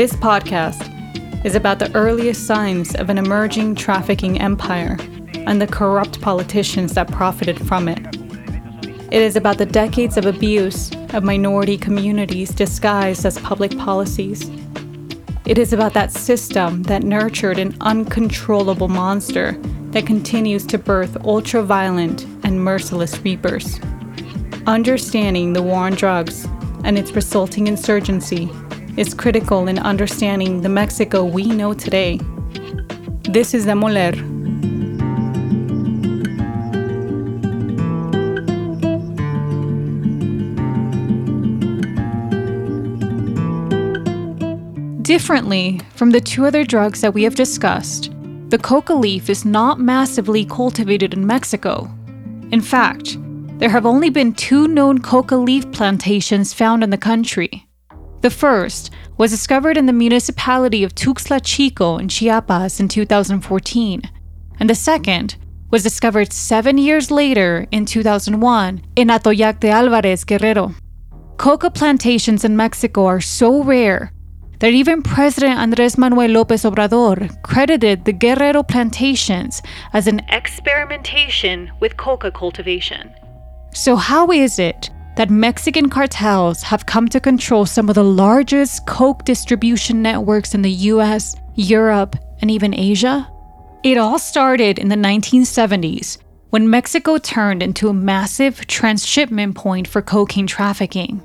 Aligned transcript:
This 0.00 0.14
podcast 0.14 1.44
is 1.44 1.54
about 1.54 1.78
the 1.78 1.94
earliest 1.94 2.46
signs 2.46 2.94
of 2.94 3.10
an 3.10 3.18
emerging 3.18 3.74
trafficking 3.74 4.40
empire 4.40 4.96
and 5.34 5.60
the 5.60 5.66
corrupt 5.66 6.22
politicians 6.22 6.94
that 6.94 7.12
profited 7.12 7.58
from 7.68 7.86
it. 7.86 7.98
It 9.12 9.20
is 9.20 9.36
about 9.36 9.58
the 9.58 9.66
decades 9.66 10.16
of 10.16 10.24
abuse 10.24 10.90
of 11.12 11.22
minority 11.22 11.76
communities 11.76 12.48
disguised 12.48 13.26
as 13.26 13.38
public 13.40 13.76
policies. 13.76 14.50
It 15.44 15.58
is 15.58 15.74
about 15.74 15.92
that 15.92 16.12
system 16.12 16.82
that 16.84 17.02
nurtured 17.02 17.58
an 17.58 17.76
uncontrollable 17.82 18.88
monster 18.88 19.52
that 19.90 20.06
continues 20.06 20.64
to 20.68 20.78
birth 20.78 21.22
ultra 21.26 21.62
violent 21.62 22.24
and 22.42 22.64
merciless 22.64 23.18
reapers. 23.18 23.78
Understanding 24.66 25.52
the 25.52 25.62
war 25.62 25.80
on 25.80 25.92
drugs 25.92 26.46
and 26.84 26.96
its 26.96 27.12
resulting 27.12 27.66
insurgency 27.66 28.50
is 28.96 29.14
critical 29.14 29.68
in 29.68 29.78
understanding 29.78 30.60
the 30.60 30.68
Mexico 30.68 31.24
we 31.24 31.44
know 31.44 31.72
today. 31.72 32.18
This 33.22 33.54
is 33.54 33.64
the 33.64 33.72
Demoler. 33.72 34.14
Differently 45.02 45.80
from 45.94 46.10
the 46.10 46.20
two 46.20 46.46
other 46.46 46.64
drugs 46.64 47.00
that 47.00 47.14
we 47.14 47.22
have 47.24 47.34
discussed, 47.34 48.12
the 48.48 48.58
coca 48.58 48.94
leaf 48.94 49.30
is 49.30 49.44
not 49.44 49.78
massively 49.78 50.44
cultivated 50.44 51.14
in 51.14 51.26
Mexico. 51.26 51.88
In 52.52 52.60
fact, 52.60 53.16
there 53.58 53.70
have 53.70 53.86
only 53.86 54.10
been 54.10 54.34
two 54.34 54.66
known 54.66 55.00
coca 55.00 55.36
leaf 55.36 55.70
plantations 55.72 56.52
found 56.52 56.82
in 56.82 56.90
the 56.90 56.98
country. 56.98 57.69
The 58.20 58.30
first 58.30 58.90
was 59.16 59.30
discovered 59.30 59.78
in 59.78 59.86
the 59.86 59.94
municipality 59.94 60.84
of 60.84 60.94
Tuxtla 60.94 61.40
Chico 61.42 61.96
in 61.96 62.08
Chiapas 62.08 62.78
in 62.78 62.88
2014, 62.88 64.02
and 64.58 64.68
the 64.68 64.74
second 64.74 65.36
was 65.70 65.82
discovered 65.82 66.32
seven 66.32 66.76
years 66.76 67.10
later 67.10 67.66
in 67.70 67.86
2001 67.86 68.82
in 68.96 69.08
Atoyac 69.08 69.60
de 69.60 69.70
Alvarez, 69.70 70.24
Guerrero. 70.24 70.74
Coca 71.38 71.70
plantations 71.70 72.44
in 72.44 72.56
Mexico 72.56 73.06
are 73.06 73.22
so 73.22 73.62
rare 73.62 74.12
that 74.58 74.74
even 74.74 75.02
President 75.02 75.58
Andres 75.58 75.96
Manuel 75.96 76.28
Lopez 76.28 76.64
Obrador 76.64 77.30
credited 77.42 78.04
the 78.04 78.12
Guerrero 78.12 78.62
plantations 78.62 79.62
as 79.94 80.06
an 80.06 80.20
experimentation 80.28 81.70
with 81.80 81.96
coca 81.96 82.30
cultivation. 82.30 83.14
So, 83.72 83.96
how 83.96 84.30
is 84.30 84.58
it 84.58 84.90
that 85.20 85.28
Mexican 85.28 85.90
cartels 85.90 86.62
have 86.62 86.86
come 86.86 87.06
to 87.06 87.20
control 87.20 87.66
some 87.66 87.90
of 87.90 87.94
the 87.94 88.02
largest 88.02 88.86
coke 88.86 89.22
distribution 89.26 90.00
networks 90.00 90.54
in 90.54 90.62
the 90.62 90.70
US, 90.70 91.36
Europe, 91.56 92.16
and 92.40 92.50
even 92.50 92.74
Asia? 92.74 93.30
It 93.84 93.98
all 93.98 94.18
started 94.18 94.78
in 94.78 94.88
the 94.88 94.96
1970s 94.96 96.16
when 96.48 96.70
Mexico 96.70 97.18
turned 97.18 97.62
into 97.62 97.90
a 97.90 97.92
massive 97.92 98.66
transshipment 98.66 99.56
point 99.56 99.86
for 99.86 100.00
cocaine 100.00 100.46
trafficking. 100.46 101.22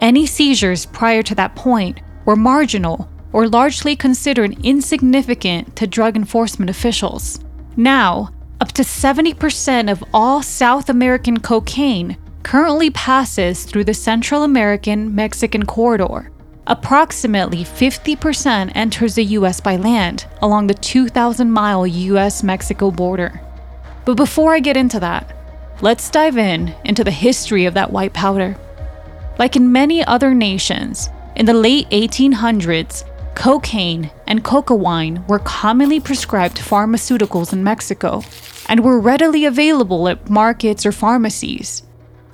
Any 0.00 0.24
seizures 0.24 0.86
prior 0.86 1.24
to 1.24 1.34
that 1.34 1.56
point 1.56 2.00
were 2.24 2.36
marginal 2.36 3.10
or 3.32 3.48
largely 3.48 3.96
considered 3.96 4.64
insignificant 4.64 5.74
to 5.74 5.88
drug 5.88 6.14
enforcement 6.14 6.70
officials. 6.70 7.40
Now, 7.76 8.28
up 8.60 8.70
to 8.74 8.82
70% 8.82 9.90
of 9.90 10.04
all 10.14 10.44
South 10.44 10.88
American 10.88 11.40
cocaine 11.40 12.16
currently 12.42 12.90
passes 12.90 13.64
through 13.64 13.84
the 13.84 13.94
Central 13.94 14.42
American 14.42 15.14
Mexican 15.14 15.64
corridor. 15.64 16.30
Approximately 16.66 17.64
50% 17.64 18.72
enters 18.74 19.16
the 19.16 19.24
US 19.24 19.60
by 19.60 19.76
land 19.76 20.26
along 20.40 20.66
the 20.66 20.74
2,000 20.74 21.50
mile 21.50 21.86
US 21.86 22.42
Mexico 22.42 22.90
border. 22.90 23.40
But 24.04 24.16
before 24.16 24.54
I 24.54 24.60
get 24.60 24.76
into 24.76 25.00
that, 25.00 25.34
let's 25.80 26.10
dive 26.10 26.36
in 26.36 26.74
into 26.84 27.04
the 27.04 27.10
history 27.10 27.66
of 27.66 27.74
that 27.74 27.92
white 27.92 28.12
powder. 28.12 28.56
Like 29.38 29.56
in 29.56 29.72
many 29.72 30.04
other 30.04 30.34
nations, 30.34 31.08
in 31.34 31.46
the 31.46 31.54
late 31.54 31.88
1800s, 31.90 33.04
cocaine 33.34 34.10
and 34.26 34.44
coca 34.44 34.74
wine 34.74 35.24
were 35.26 35.38
commonly 35.40 35.98
prescribed 35.98 36.58
pharmaceuticals 36.58 37.52
in 37.52 37.64
Mexico 37.64 38.22
and 38.68 38.84
were 38.84 39.00
readily 39.00 39.44
available 39.44 40.08
at 40.08 40.30
markets 40.30 40.86
or 40.86 40.92
pharmacies. 40.92 41.82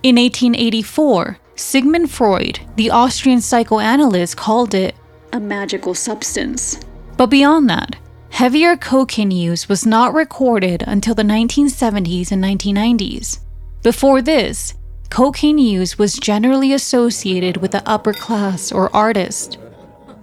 In 0.05 0.15
1884, 0.15 1.39
Sigmund 1.57 2.09
Freud, 2.09 2.61
the 2.77 2.91
Austrian 2.91 3.41
psychoanalyst, 3.41 4.37
called 4.37 4.73
it 4.73 4.95
a 5.33 5.41
magical 5.41 5.93
substance. 5.93 6.79
But 7.17 7.27
beyond 7.27 7.69
that, 7.69 7.97
heavier 8.31 8.77
cocaine 8.77 9.33
use 9.33 9.69
was 9.69 9.85
not 9.85 10.15
recorded 10.15 10.85
until 10.87 11.17
the 11.17 11.25
1970s 11.25 12.31
and 12.31 12.43
1990s. 12.45 13.41
Before 13.83 14.23
this, 14.23 14.75
cocaine 15.11 15.59
use 15.59 15.99
was 15.99 16.15
generally 16.15 16.73
associated 16.73 17.57
with 17.57 17.73
the 17.73 17.87
upper 17.89 18.13
class 18.13 18.71
or 18.71 18.95
artist. 18.95 19.59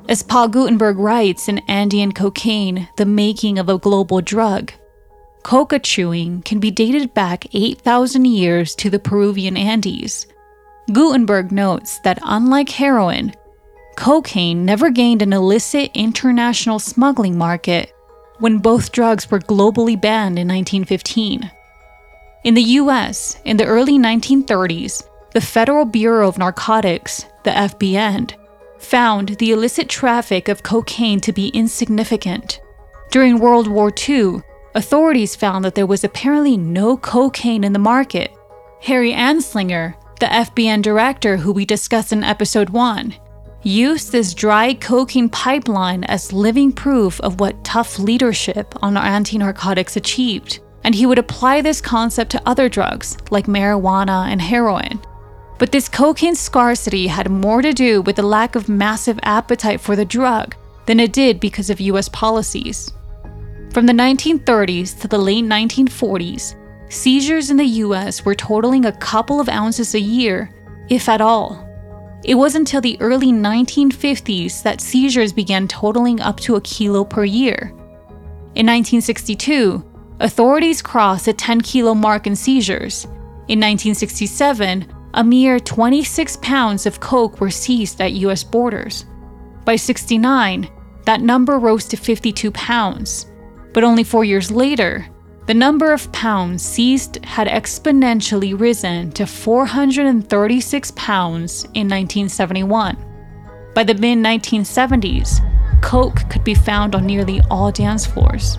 As 0.07 0.23
Paul 0.23 0.47
Gootenberg 0.47 0.97
writes 0.97 1.49
in 1.49 1.59
Andean 1.67 2.13
Cocaine, 2.13 2.87
The 2.95 3.05
Making 3.05 3.59
of 3.59 3.67
a 3.67 3.77
Global 3.77 4.21
Drug, 4.21 4.71
Coca 5.45 5.77
chewing 5.77 6.41
can 6.41 6.59
be 6.59 6.71
dated 6.71 7.13
back 7.13 7.45
8,000 7.53 8.25
years 8.25 8.73
to 8.77 8.89
the 8.89 8.97
Peruvian 8.97 9.55
Andes. 9.55 10.25
Gootenberg 10.89 11.51
notes 11.51 11.99
that 11.99 12.17
unlike 12.23 12.69
heroin, 12.69 13.31
cocaine 13.95 14.65
never 14.65 14.89
gained 14.89 15.21
an 15.21 15.33
illicit 15.33 15.91
international 15.93 16.79
smuggling 16.79 17.37
market 17.37 17.93
when 18.39 18.57
both 18.57 18.91
drugs 18.91 19.29
were 19.29 19.37
globally 19.37 20.01
banned 20.01 20.39
in 20.39 20.47
1915. 20.47 21.51
In 22.43 22.53
the 22.55 22.63
US, 22.81 23.39
in 23.45 23.55
the 23.55 23.67
early 23.67 23.99
1930s, 23.99 25.07
the 25.33 25.41
Federal 25.41 25.85
Bureau 25.85 26.27
of 26.27 26.39
Narcotics, 26.39 27.27
the 27.43 27.51
FBN, 27.51 28.33
found 28.79 29.37
the 29.37 29.51
illicit 29.51 29.89
traffic 29.89 30.47
of 30.49 30.63
cocaine 30.63 31.19
to 31.19 31.31
be 31.31 31.49
insignificant. 31.49 32.59
During 33.11 33.37
World 33.37 33.67
War 33.67 33.93
II, 34.09 34.41
authorities 34.75 35.35
found 35.35 35.65
that 35.65 35.73
there 35.73 35.87
was 35.87 36.03
apparently 36.03 36.57
no 36.57 36.97
cocaine 36.97 37.63
in 37.63 37.73
the 37.73 37.79
market. 37.79 38.31
Harry 38.81 39.13
Anslinger, 39.13 39.95
the 40.19 40.25
FBN 40.27 40.81
director 40.81 41.37
who 41.37 41.51
we 41.51 41.65
discussed 41.65 42.11
in 42.11 42.23
episode 42.23 42.69
1, 42.69 43.15
used 43.63 44.11
this 44.11 44.33
dry 44.33 44.73
cocaine 44.75 45.29
pipeline 45.29 46.03
as 46.03 46.31
living 46.31 46.71
proof 46.71 47.19
of 47.21 47.39
what 47.39 47.63
tough 47.63 47.97
leadership 47.97 48.75
on 48.83 48.95
anti 48.95 49.37
narcotics 49.37 49.95
achieved. 49.95 50.59
And 50.83 50.93
he 50.93 51.07
would 51.07 51.17
apply 51.17 51.61
this 51.61 51.81
concept 51.81 52.31
to 52.31 52.47
other 52.47 52.69
drugs 52.69 53.17
like 53.31 53.47
marijuana 53.47 54.27
and 54.27 54.39
heroin. 54.39 55.01
But 55.57 55.71
this 55.71 55.89
cocaine 55.89 56.35
scarcity 56.35 57.07
had 57.07 57.31
more 57.31 57.61
to 57.61 57.73
do 57.73 58.01
with 58.01 58.17
the 58.17 58.23
lack 58.23 58.55
of 58.55 58.69
massive 58.69 59.19
appetite 59.23 59.81
for 59.81 59.95
the 59.95 60.05
drug 60.05 60.55
than 60.85 60.99
it 60.99 61.13
did 61.13 61.39
because 61.39 61.71
of 61.71 61.79
US 61.79 62.09
policies. 62.09 62.91
From 63.75 63.87
the 63.87 63.91
1930s 63.91 65.01
to 65.01 65.09
the 65.09 65.17
late 65.17 65.43
1940s, 65.43 66.55
seizures 66.87 67.49
in 67.51 67.57
the 67.57 67.83
US 67.83 68.23
were 68.23 68.33
totaling 68.33 68.85
a 68.85 68.97
couple 68.99 69.41
of 69.41 69.49
ounces 69.49 69.93
a 69.93 69.99
year, 69.99 70.49
if 70.87 71.09
at 71.09 71.19
all. 71.19 71.67
It 72.23 72.35
was 72.35 72.55
until 72.55 72.79
the 72.79 72.97
early 73.01 73.33
1950s 73.33 74.63
that 74.63 74.79
seizures 74.79 75.33
began 75.33 75.67
totaling 75.67 76.21
up 76.21 76.39
to 76.39 76.55
a 76.55 76.61
kilo 76.61 77.03
per 77.03 77.25
year. 77.25 77.73
In 78.55 78.65
1962, 78.65 79.83
authorities 80.21 80.81
crossed 80.81 81.25
the 81.25 81.33
10 81.33 81.59
kilo 81.59 81.93
mark 81.93 82.27
in 82.27 82.35
seizures. 82.37 83.03
In 83.49 83.59
1967, 83.59 84.87
a 85.15 85.21
mere 85.21 85.59
26 85.59 86.37
pounds 86.37 86.85
of 86.85 87.01
coke 87.01 87.41
were 87.41 87.51
seized 87.51 87.99
at 87.99 88.13
US 88.13 88.41
borders. 88.41 89.03
By 89.65 89.75
69, 89.75 90.69
that 91.03 91.19
number 91.19 91.59
rose 91.59 91.83
to 91.89 91.97
52 91.97 92.51
pounds. 92.51 93.25
But 93.75 93.83
only 93.83 94.05
four 94.05 94.23
years 94.23 94.49
later, 94.51 95.05
the 95.47 95.53
number 95.53 95.91
of 95.91 96.09
pounds 96.13 96.63
seized 96.63 97.23
had 97.25 97.49
exponentially 97.49 98.57
risen 98.57 99.11
to 99.11 99.27
436 99.27 100.91
pounds 100.95 101.65
in 101.73 101.89
1971. 101.89 102.95
By 103.75 103.83
the 103.83 103.93
mid 103.95 104.19
1970s, 104.19 105.41
coke 105.81 106.21
could 106.29 106.45
be 106.45 106.55
found 106.55 106.95
on 106.95 107.05
nearly 107.05 107.41
all 107.51 107.69
dance 107.69 108.05
floors. 108.05 108.57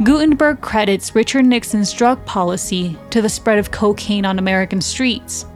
Gootenberg 0.00 0.60
credits 0.60 1.14
Richard 1.14 1.44
Nixon's 1.44 1.92
drug 1.92 2.26
policy 2.26 2.98
to 3.10 3.22
the 3.22 3.28
spread 3.28 3.60
of 3.60 3.70
cocaine 3.70 4.26
on 4.26 4.40
American 4.40 4.80
streets. 4.80 5.46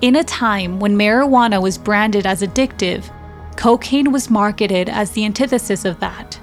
In 0.00 0.14
a 0.14 0.22
time 0.22 0.78
when 0.78 0.96
marijuana 0.96 1.60
was 1.60 1.76
branded 1.76 2.24
as 2.24 2.42
addictive, 2.42 3.12
cocaine 3.56 4.12
was 4.12 4.30
marketed 4.30 4.88
as 4.88 5.10
the 5.10 5.24
antithesis 5.24 5.84
of 5.84 5.98
that. 5.98 6.38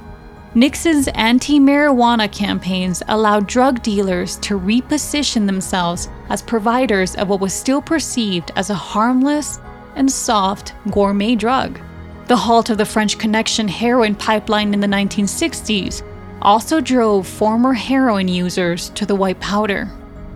Nixon's 0.53 1.07
anti 1.09 1.61
marijuana 1.61 2.29
campaigns 2.29 3.01
allowed 3.07 3.47
drug 3.47 3.81
dealers 3.81 4.35
to 4.39 4.59
reposition 4.59 5.45
themselves 5.45 6.09
as 6.27 6.41
providers 6.41 7.15
of 7.15 7.29
what 7.29 7.39
was 7.39 7.53
still 7.53 7.81
perceived 7.81 8.51
as 8.57 8.69
a 8.69 8.75
harmless 8.75 9.61
and 9.95 10.11
soft 10.11 10.73
gourmet 10.91 11.35
drug. 11.35 11.79
The 12.27 12.35
halt 12.35 12.69
of 12.69 12.77
the 12.77 12.85
French 12.85 13.17
Connection 13.17 13.65
heroin 13.65 14.13
pipeline 14.13 14.73
in 14.73 14.81
the 14.81 14.87
1960s 14.87 16.05
also 16.41 16.81
drove 16.81 17.25
former 17.25 17.71
heroin 17.71 18.27
users 18.27 18.89
to 18.89 19.05
the 19.05 19.15
white 19.15 19.39
powder. 19.39 19.89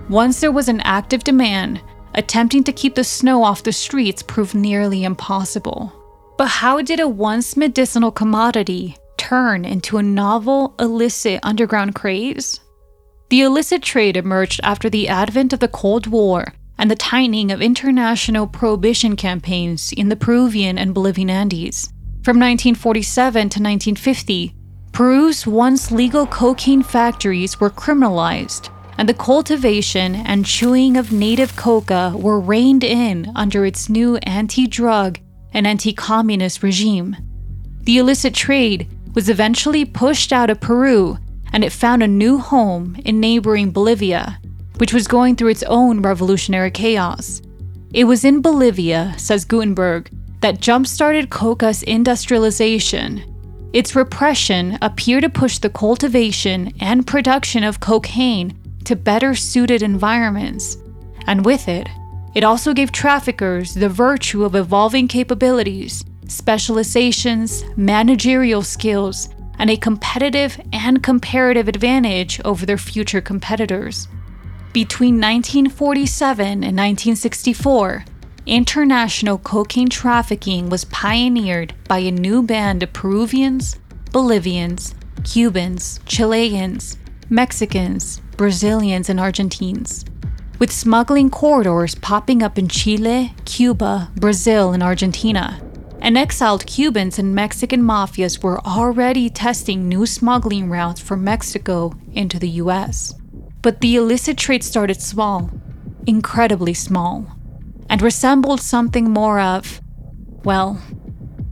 Once 0.08 0.40
there 0.40 0.52
was 0.52 0.70
an 0.70 0.80
active 0.82 1.26
demand, 1.26 1.82
attempting 2.14 2.64
to 2.64 2.72
keep 2.72 2.96
the 2.96 3.04
snow 3.04 3.44
off 3.44 3.64
the 3.64 3.74
streets 3.74 4.24
proved 4.24 4.56
nearly 4.56 5.04
impossible. 5.04 5.92
But 6.38 6.48
how 6.48 6.82
did 6.82 7.02
a 7.02 7.08
once 7.08 7.58
medicinal 7.58 8.12
commodity 8.12 8.96
turn 9.26 9.66
into 9.66 9.98
a 9.98 10.04
novel, 10.04 10.76
illicit 10.80 11.40
underground 11.42 11.96
craze? 11.96 12.60
The 13.30 13.42
illicit 13.42 13.82
trade 13.82 14.18
emerged 14.18 14.60
after 14.62 14.88
the 14.88 15.08
advent 15.08 15.52
of 15.52 15.60
the 15.60 15.68
Cold 15.68 16.06
War 16.06 16.54
and 16.78 16.92
the 16.92 16.96
tightening 16.96 17.52
of 17.52 17.60
international 17.60 18.46
prohibition 18.46 19.16
campaigns 19.16 19.92
in 19.94 20.10
the 20.10 20.16
Peruvian 20.16 20.78
and 20.78 20.94
Bolivian 20.94 21.32
Andes. 21.32 21.92
From 22.22 22.38
1947 22.38 23.34
to 23.34 23.40
1950, 23.40 24.54
Peru's 24.92 25.48
once 25.48 25.92
legal 25.92 26.28
cocaine 26.28 26.84
factories 26.84 27.60
were 27.60 27.72
criminalized, 27.72 28.70
and 29.00 29.10
the 29.10 29.14
cultivation 29.16 30.16
and 30.16 30.46
chewing 30.46 30.98
of 30.98 31.12
native 31.12 31.56
coca 31.56 32.14
were 32.16 32.40
reined 32.40 32.84
in 32.84 33.32
under 33.36 33.66
its 33.66 33.90
new 33.90 34.18
anti 34.18 34.68
drug 34.68 35.18
and 35.52 35.66
anti 35.66 35.94
communist 35.94 36.62
regime. 36.62 37.16
The 37.86 37.98
illicit 37.98 38.34
trade 38.34 38.88
was 39.16 39.30
eventually 39.30 39.86
pushed 39.86 40.32
out 40.32 40.50
of 40.50 40.62
Peru 40.62 41.18
and 41.54 41.64
it 41.64 41.72
found 41.72 42.04
a 42.04 42.08
new 42.08 42.38
home 42.38 42.98
in 43.06 43.20
neighboring 43.20 43.72
Bolivia, 43.72 44.40
which 44.78 44.94
was 44.94 45.08
going 45.08 45.36
through 45.36 45.48
its 45.50 45.64
own 45.64 46.02
revolutionary 46.02 46.70
chaos. 46.70 47.42
It 47.94 48.04
was 48.04 48.26
in 48.26 48.42
Bolivia, 48.42 49.16
says 49.18 49.46
Gootenberg, 49.46 50.08
that 50.42 50.60
jump 50.60 50.86
started 50.86 51.30
coca's 51.30 51.82
industrialization. 51.84 53.24
Its 53.72 53.96
repression 53.96 54.78
appeared 54.82 55.24
to 55.24 55.30
push 55.30 55.60
the 55.60 55.70
cultivation 55.70 56.74
and 56.82 57.08
production 57.08 57.64
of 57.64 57.80
cocaine 57.80 58.58
to 58.84 58.96
better 58.96 59.34
suited 59.34 59.82
environments, 59.82 60.78
and 61.26 61.46
with 61.46 61.68
it, 61.70 61.88
it 62.36 62.44
also 62.44 62.74
gave 62.74 62.92
traffickers 62.92 63.74
the 63.74 63.88
virtue 63.88 64.44
of 64.44 64.56
evolving 64.56 65.08
capabilities, 65.08 66.04
specializations, 66.28 67.64
managerial 67.76 68.62
skills, 68.62 69.30
and 69.58 69.70
a 69.70 69.78
competitive 69.78 70.60
and 70.74 71.02
comparative 71.02 71.68
advantage 71.68 72.42
over 72.44 72.66
their 72.66 72.78
future 72.78 73.22
competitors. 73.22 74.08
Between 74.74 75.16
1947 75.16 76.46
and 76.46 76.78
1964, 76.78 78.06
international 78.46 79.38
cocaine 79.38 79.90
trafficking 79.90 80.70
was 80.70 80.86
pioneered 80.86 81.74
by 81.88 82.00
a 82.00 82.12
new 82.12 82.44
band 82.44 82.84
of 82.84 82.94
Peruvians, 82.94 83.80
Bolivians, 84.12 84.94
Cubans, 85.24 86.00
Chileans, 86.06 86.98
Mexicans, 87.30 88.20
Brazilians, 88.38 89.10
and 89.10 89.20
Argentines, 89.20 90.06
with 90.60 90.72
smuggling 90.72 91.30
corridors 91.30 91.96
popping 91.96 92.44
up 92.44 92.58
in 92.58 92.68
Chile, 92.68 93.34
Cuba, 93.46 94.12
Brazil, 94.16 94.74
and 94.74 94.84
Argentina. 94.84 95.60
And 96.02 96.18
exiled 96.18 96.68
Cubans 96.68 97.18
and 97.18 97.34
Mexican 97.34 97.82
mafias 97.82 98.44
were 98.44 98.60
already 98.62 99.30
testing 99.30 99.90
new 99.90 100.06
smuggling 100.06 100.70
routes 100.70 101.02
from 101.02 101.24
Mexico 101.24 101.94
into 102.14 102.38
the 102.38 102.50
US. 102.62 103.14
But 103.62 103.82
the 103.82 103.96
illicit 103.96 104.38
trade 104.38 104.64
started 104.64 105.02
small, 105.02 105.50
incredibly 106.06 106.74
small, 106.74 107.26
and 107.90 108.02
resembled 108.02 108.62
something 108.62 109.10
more 109.10 109.40
of, 109.40 109.82
well, 110.44 110.80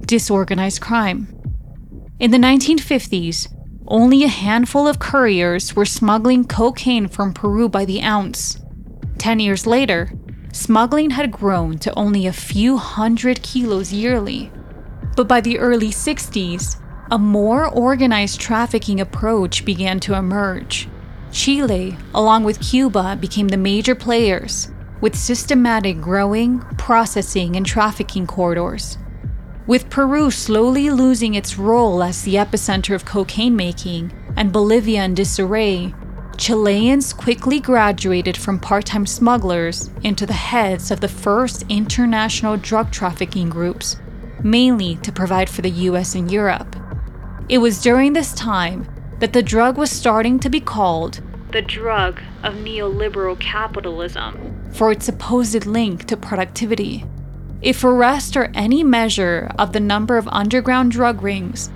disorganized 0.05 0.81
crime. 0.81 1.27
In 2.19 2.31
the 2.31 2.37
1950s, 2.37 3.47
only 3.87 4.23
a 4.23 4.27
handful 4.27 4.87
of 4.87 4.99
couriers 4.99 5.75
were 5.75 5.85
smuggling 5.85 6.45
cocaine 6.45 7.07
from 7.07 7.33
Peru 7.33 7.67
by 7.67 7.85
the 7.85 8.01
ounce. 8.01 8.61
Ten 9.17 9.39
years 9.39 9.65
later, 9.65 10.11
smuggling 10.53 11.09
had 11.09 11.31
grown 11.31 11.77
to 11.79 11.94
only 11.97 12.25
a 12.25 12.31
few 12.31 12.77
hundred 12.77 13.41
kilos 13.41 13.91
yearly. 13.91 14.51
But 15.17 15.27
by 15.27 15.41
the 15.41 15.59
early 15.59 15.89
60s, 15.89 16.77
a 17.11 17.17
more 17.17 17.67
organized 17.67 18.39
trafficking 18.39 19.01
approach 19.01 19.65
began 19.65 20.00
to 20.01 20.15
emerge. 20.15 20.88
Chile, 21.31 21.97
along 22.13 22.44
with 22.44 22.61
Cuba, 22.61 23.17
became 23.19 23.47
the 23.47 23.57
major 23.57 23.95
players, 23.95 24.69
with 25.01 25.15
systematic 25.15 26.00
growing, 26.00 26.59
processing, 26.77 27.55
and 27.55 27.65
trafficking 27.65 28.27
corridors. 28.27 28.97
With 29.65 29.89
Peru 29.89 30.29
slowly 30.29 30.89
losing 30.89 31.33
its 31.33 31.57
role 31.57 32.03
as 32.03 32.21
the 32.21 32.35
epicenter 32.35 32.94
of 32.94 33.05
cocaine 33.05 33.55
making 33.55 34.13
and 34.35 34.51
Bolivia 34.51 35.03
in 35.03 35.15
disarray, 35.15 35.94
Chileans 36.38 37.13
quickly 37.13 37.59
graduated 37.59 38.35
from 38.35 38.59
part 38.59 38.85
time 38.85 39.06
smugglers 39.06 39.89
into 40.03 40.25
the 40.25 40.33
heads 40.33 40.89
of 40.89 41.00
the 41.00 41.07
first 41.07 41.63
international 41.69 42.57
drug 42.57 42.91
trafficking 42.91 43.50
groups, 43.50 43.97
mainly 44.41 44.95
to 44.97 45.12
provide 45.12 45.50
for 45.50 45.62
the 45.62 45.69
US 45.69 46.15
and 46.15 46.31
Europe. 46.31 46.75
It 47.50 47.59
was 47.59 47.81
during 47.81 48.13
this 48.13 48.33
time 48.33 48.88
that 49.19 49.33
the 49.33 49.44
drug 49.44 49.77
was 49.77 49.91
starting 49.91 50.39
to 50.39 50.50
be 50.50 50.59
called 50.59 51.21
the 51.51 51.62
drug 51.62 52.19
of 52.41 52.56
neoliberal 52.56 53.39
capitalism 53.39 54.59
for 54.74 54.91
its 54.91 55.06
supposed 55.06 55.68
link 55.68 56.06
to 56.06 56.18
productivity. 56.18 57.06
If 57.62 57.83
arrest 57.83 58.36
or 58.36 58.50
any 58.56 58.83
measure 58.83 59.51
of 59.59 59.71
the 59.71 59.79
number 59.79 60.18
of 60.18 60.27
underground 60.29 60.91
drug 60.91 61.21
rings, 61.21 61.69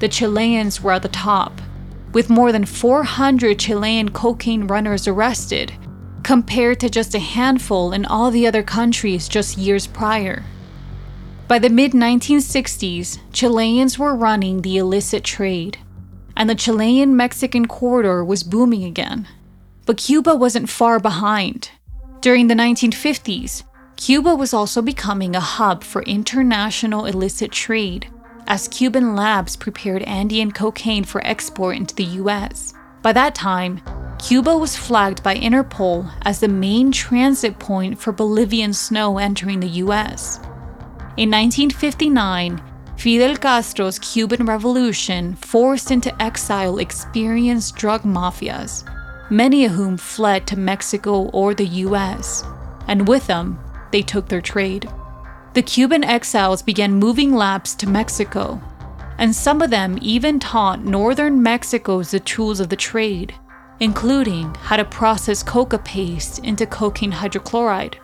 the 0.00 0.08
Chileans 0.08 0.82
were 0.82 0.92
at 0.92 1.02
the 1.02 1.08
top, 1.08 1.62
with 2.12 2.30
more 2.30 2.52
than 2.52 2.64
400 2.64 3.58
Chilean 3.58 4.10
cocaine 4.10 4.66
runners 4.66 5.08
arrested, 5.08 5.72
compared 6.22 6.80
to 6.80 6.90
just 6.90 7.14
a 7.14 7.18
handful 7.18 7.92
in 7.92 8.04
all 8.04 8.30
the 8.30 8.46
other 8.46 8.62
countries 8.62 9.28
just 9.28 9.58
years 9.58 9.86
prior. 9.86 10.44
By 11.48 11.58
the 11.58 11.68
mid 11.68 11.92
1960s, 11.92 13.18
Chileans 13.32 13.98
were 13.98 14.14
running 14.14 14.62
the 14.62 14.78
illicit 14.78 15.24
trade, 15.24 15.78
and 16.36 16.48
the 16.48 16.54
Chilean 16.54 17.16
Mexican 17.16 17.66
corridor 17.66 18.24
was 18.24 18.42
booming 18.42 18.84
again. 18.84 19.28
But 19.84 19.98
Cuba 19.98 20.34
wasn't 20.34 20.70
far 20.70 20.98
behind. 21.00 21.70
During 22.20 22.46
the 22.46 22.54
1950s, 22.54 23.64
Cuba 23.96 24.34
was 24.34 24.54
also 24.54 24.80
becoming 24.80 25.36
a 25.36 25.40
hub 25.40 25.84
for 25.84 26.02
international 26.02 27.04
illicit 27.04 27.52
trade, 27.52 28.10
as 28.46 28.68
Cuban 28.68 29.14
labs 29.14 29.56
prepared 29.56 30.02
Andean 30.02 30.52
cocaine 30.52 31.04
for 31.04 31.26
export 31.26 31.76
into 31.76 31.94
the 31.94 32.04
US. 32.20 32.74
By 33.02 33.12
that 33.12 33.34
time, 33.34 33.80
Cuba 34.18 34.56
was 34.56 34.76
flagged 34.76 35.22
by 35.22 35.34
Interpol 35.36 36.12
as 36.22 36.38
the 36.38 36.48
main 36.48 36.92
transit 36.92 37.58
point 37.58 37.98
for 37.98 38.12
Bolivian 38.12 38.72
snow 38.72 39.18
entering 39.18 39.60
the 39.60 39.82
US. 39.84 40.38
In 41.16 41.30
1959, 41.30 42.62
Fidel 42.96 43.36
Castro's 43.36 43.98
Cuban 43.98 44.46
Revolution 44.46 45.34
forced 45.34 45.90
into 45.90 46.22
exile 46.22 46.78
experienced 46.78 47.74
drug 47.74 48.02
mafias, 48.02 48.84
many 49.28 49.64
of 49.64 49.72
whom 49.72 49.96
fled 49.96 50.46
to 50.46 50.56
Mexico 50.56 51.28
or 51.32 51.52
the 51.52 51.66
US, 51.66 52.44
and 52.86 53.08
with 53.08 53.26
them, 53.26 53.58
they 53.90 54.02
took 54.02 54.28
their 54.28 54.40
trade. 54.40 54.88
The 55.54 55.62
Cuban 55.62 56.02
exiles 56.02 56.62
began 56.62 56.94
moving 56.94 57.34
labs 57.34 57.74
to 57.74 57.88
Mexico, 57.88 58.60
and 59.18 59.36
some 59.36 59.60
of 59.60 59.68
them 59.68 59.98
even 60.00 60.40
taught 60.40 60.82
northern 60.82 61.42
Mexicos 61.42 62.10
the 62.10 62.20
tools 62.20 62.58
of 62.58 62.70
the 62.70 62.76
trade, 62.76 63.34
including 63.78 64.54
how 64.54 64.76
to 64.76 64.84
process 64.86 65.42
coca 65.42 65.78
paste 65.78 66.38
into 66.38 66.64
cocaine 66.64 67.12
hydrochloride. 67.12 67.96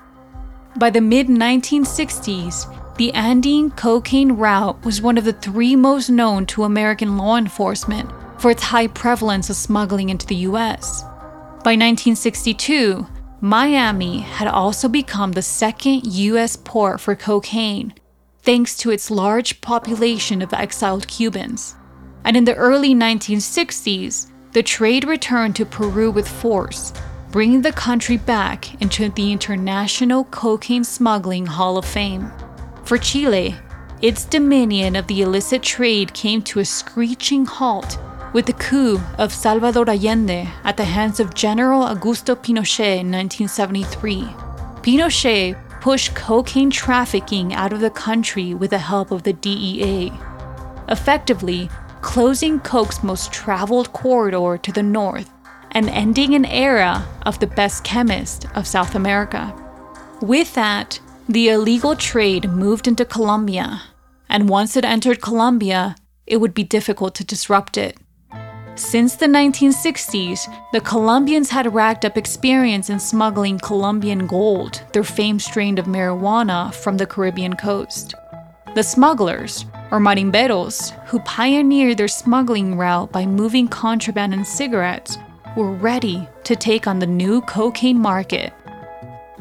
By 0.76 0.90
the 0.90 1.00
mid 1.00 1.28
1960s, 1.28 2.97
the 2.99 3.14
Andean 3.14 3.71
cocaine 3.71 4.33
route 4.33 4.85
was 4.85 5.00
one 5.00 5.17
of 5.17 5.25
the 5.25 5.33
three 5.33 5.75
most 5.75 6.11
known 6.11 6.45
to 6.47 6.64
American 6.64 7.17
law 7.17 7.37
enforcement 7.37 8.11
for 8.38 8.50
its 8.50 8.62
high 8.62 8.88
prevalence 8.88 9.49
of 9.49 9.57
smuggling 9.57 10.11
into 10.11 10.26
the 10.26 10.45
US. 10.49 11.02
By 11.64 11.75
1962, 11.75 13.07
Miami 13.40 14.18
had 14.18 14.49
also 14.49 14.88
become 14.88 15.33
the 15.33 15.42
second 15.42 16.04
US 16.07 16.57
port 16.57 17.00
for 17.00 17.14
cocaine, 17.14 17.95
thanks 18.42 18.76
to 18.78 18.90
its 18.90 19.12
large 19.12 19.61
population 19.61 20.42
of 20.42 20.52
exiled 20.52 21.07
Cubans. 21.07 21.76
And 22.25 22.37
in 22.37 22.45
the 22.45 22.57
early 22.57 22.95
1960s, 22.95 24.30
the 24.52 24.62
trade 24.62 25.04
returned 25.04 25.54
to 25.57 25.64
Peru 25.64 26.11
with 26.11 26.26
force, 26.26 26.92
bringing 27.30 27.62
the 27.62 27.71
country 27.71 28.16
back 28.16 28.80
into 28.83 29.09
the 29.11 29.30
International 29.30 30.25
Cocaine 30.25 30.83
Smuggling 30.83 31.47
Hall 31.47 31.78
of 31.78 31.85
Fame. 31.85 32.33
For 32.83 32.99
Chile, 32.99 33.54
its 34.02 34.25
dominion 34.25 34.97
of 34.97 35.07
the 35.07 35.23
illicit 35.23 35.62
trade 35.62 36.12
came 36.12 36.42
to 36.42 36.59
a 36.59 36.64
screeching 36.64 37.47
halt 37.47 37.99
with 38.32 38.47
the 38.47 38.52
coup 38.52 39.00
of 39.16 39.32
Salvador 39.32 39.88
Allende 39.88 40.49
at 40.64 40.76
the 40.76 40.85
hands 40.85 41.20
of 41.20 41.35
General 41.35 41.82
Augusto 41.82 42.35
Pinochet 42.35 43.00
in 43.00 43.11
1973. 43.11 44.23
Pinochet 44.82 45.56
pushed 45.80 46.14
cocaine 46.14 46.70
trafficking 46.70 47.54
out 47.54 47.73
of 47.73 47.80
the 47.80 47.90
country 47.90 48.54
with 48.54 48.70
the 48.70 48.78
help 48.78 49.11
of 49.11 49.23
the 49.23 49.32
DEA, 49.32 50.12
effectively 50.88 51.70
closing 52.00 52.61
coke's 52.61 53.02
most 53.02 53.32
traveled 53.32 53.92
corridor 53.92 54.58
to 54.58 54.73
the 54.73 54.82
north 54.82 55.30
and 55.73 55.88
ending 55.90 56.35
an 56.35 56.44
era 56.44 57.06
of 57.26 57.38
the 57.38 57.47
best 57.47 57.85
chemist 57.85 58.47
of 58.54 58.66
South 58.66 58.94
America. 58.94 59.54
With 60.20 60.54
that, 60.54 61.00
the 61.28 61.50
illegal 61.50 61.94
trade 61.94 62.50
moved 62.50 62.88
into 62.88 63.04
Colombia, 63.04 63.82
and 64.28 64.49
once 64.49 64.76
it 64.76 64.85
entered 64.85 65.20
Colombia, 65.20 65.97
it 66.26 66.38
would 66.38 66.54
be 66.54 66.64
difficult 66.64 67.14
to 67.16 67.25
disrupt 67.25 67.76
it. 67.76 67.97
Since 68.78 69.16
the 69.16 69.26
1960s, 69.26 70.47
the 70.70 70.80
Colombians 70.80 71.50
had 71.50 71.75
racked 71.75 72.04
up 72.04 72.16
experience 72.16 72.88
in 72.88 73.00
smuggling 73.00 73.58
Colombian 73.58 74.28
gold, 74.28 74.85
their 74.92 75.02
famed 75.02 75.42
strain 75.42 75.78
of 75.78 75.87
marijuana, 75.87 76.73
from 76.73 76.97
the 76.97 77.04
Caribbean 77.04 77.56
coast. 77.56 78.14
The 78.76 78.85
smugglers, 78.85 79.66
or 79.90 79.99
marimberos, 79.99 80.92
who 81.08 81.18
pioneered 81.20 81.99
their 81.99 82.06
smuggling 82.06 82.78
route 82.78 83.11
by 83.11 83.26
moving 83.26 83.66
contraband 83.66 84.32
and 84.32 84.47
cigarettes, 84.47 85.18
were 85.56 85.73
ready 85.73 86.28
to 86.44 86.54
take 86.54 86.87
on 86.87 87.00
the 87.00 87.06
new 87.06 87.40
cocaine 87.42 87.99
market. 87.99 88.52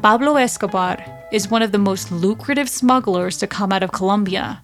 Pablo 0.02 0.34
Escobar 0.34 0.98
is 1.30 1.48
one 1.48 1.62
of 1.62 1.70
the 1.70 1.78
most 1.78 2.10
lucrative 2.10 2.68
smugglers 2.68 3.36
to 3.36 3.46
come 3.46 3.72
out 3.72 3.84
of 3.84 3.92
Colombia. 3.92 4.60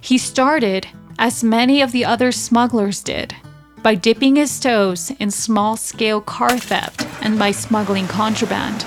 He 0.00 0.16
started, 0.16 0.86
as 1.18 1.42
many 1.42 1.82
of 1.82 1.90
the 1.90 2.04
other 2.04 2.30
smugglers 2.30 3.02
did, 3.02 3.34
by 3.82 3.94
dipping 3.94 4.36
his 4.36 4.60
toes 4.60 5.10
in 5.18 5.30
small 5.30 5.76
scale 5.76 6.20
car 6.20 6.58
theft 6.58 7.06
and 7.22 7.38
by 7.38 7.50
smuggling 7.50 8.06
contraband. 8.06 8.82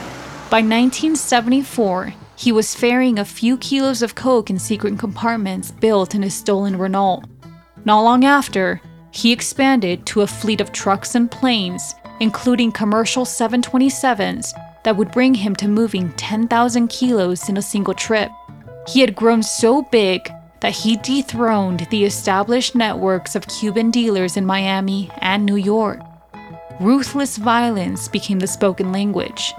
By 0.50 0.60
1974, 0.60 2.14
he 2.36 2.52
was 2.52 2.76
ferrying 2.76 3.20
a 3.20 3.26
few 3.26 3.58
kilos 3.58 4.02
of 4.02 4.16
coke 4.16 4.50
in 4.50 4.60
secret 4.60 5.00
compartments 5.00 5.72
built 5.72 6.14
in 6.14 6.22
his 6.22 6.34
stolen 6.34 6.78
Renault. 6.78 7.24
Not 7.86 8.02
long 8.02 8.24
after, 8.24 8.82
he 9.12 9.32
expanded 9.32 10.06
to 10.08 10.22
a 10.22 10.28
fleet 10.28 10.62
of 10.62 10.72
trucks 10.72 11.16
and 11.16 11.30
planes, 11.30 11.96
including 12.20 12.72
commercial 12.72 13.26
727s, 13.26 14.54
that 14.84 14.98
would 14.98 15.12
bring 15.12 15.34
him 15.34 15.56
to 15.56 15.68
moving 15.68 16.12
10,000 16.14 16.88
kilos 16.88 17.50
in 17.50 17.58
a 17.58 17.62
single 17.62 17.94
trip. 17.94 18.30
He 18.88 19.00
had 19.00 19.16
grown 19.16 19.42
so 19.42 19.82
big 19.84 20.30
that 20.64 20.72
he 20.72 20.96
dethroned 20.96 21.86
the 21.90 22.06
established 22.06 22.74
networks 22.74 23.36
of 23.36 23.46
Cuban 23.50 23.92
dealers 23.92 24.38
in 24.38 24.46
Miami 24.46 25.12
and 25.18 25.46
New 25.46 25.58
York. 25.58 26.00
Ruthless 26.80 27.36
violence 27.36 28.08
became 28.08 28.40
the 28.40 28.48
spoken 28.48 28.94
language. 28.94 29.54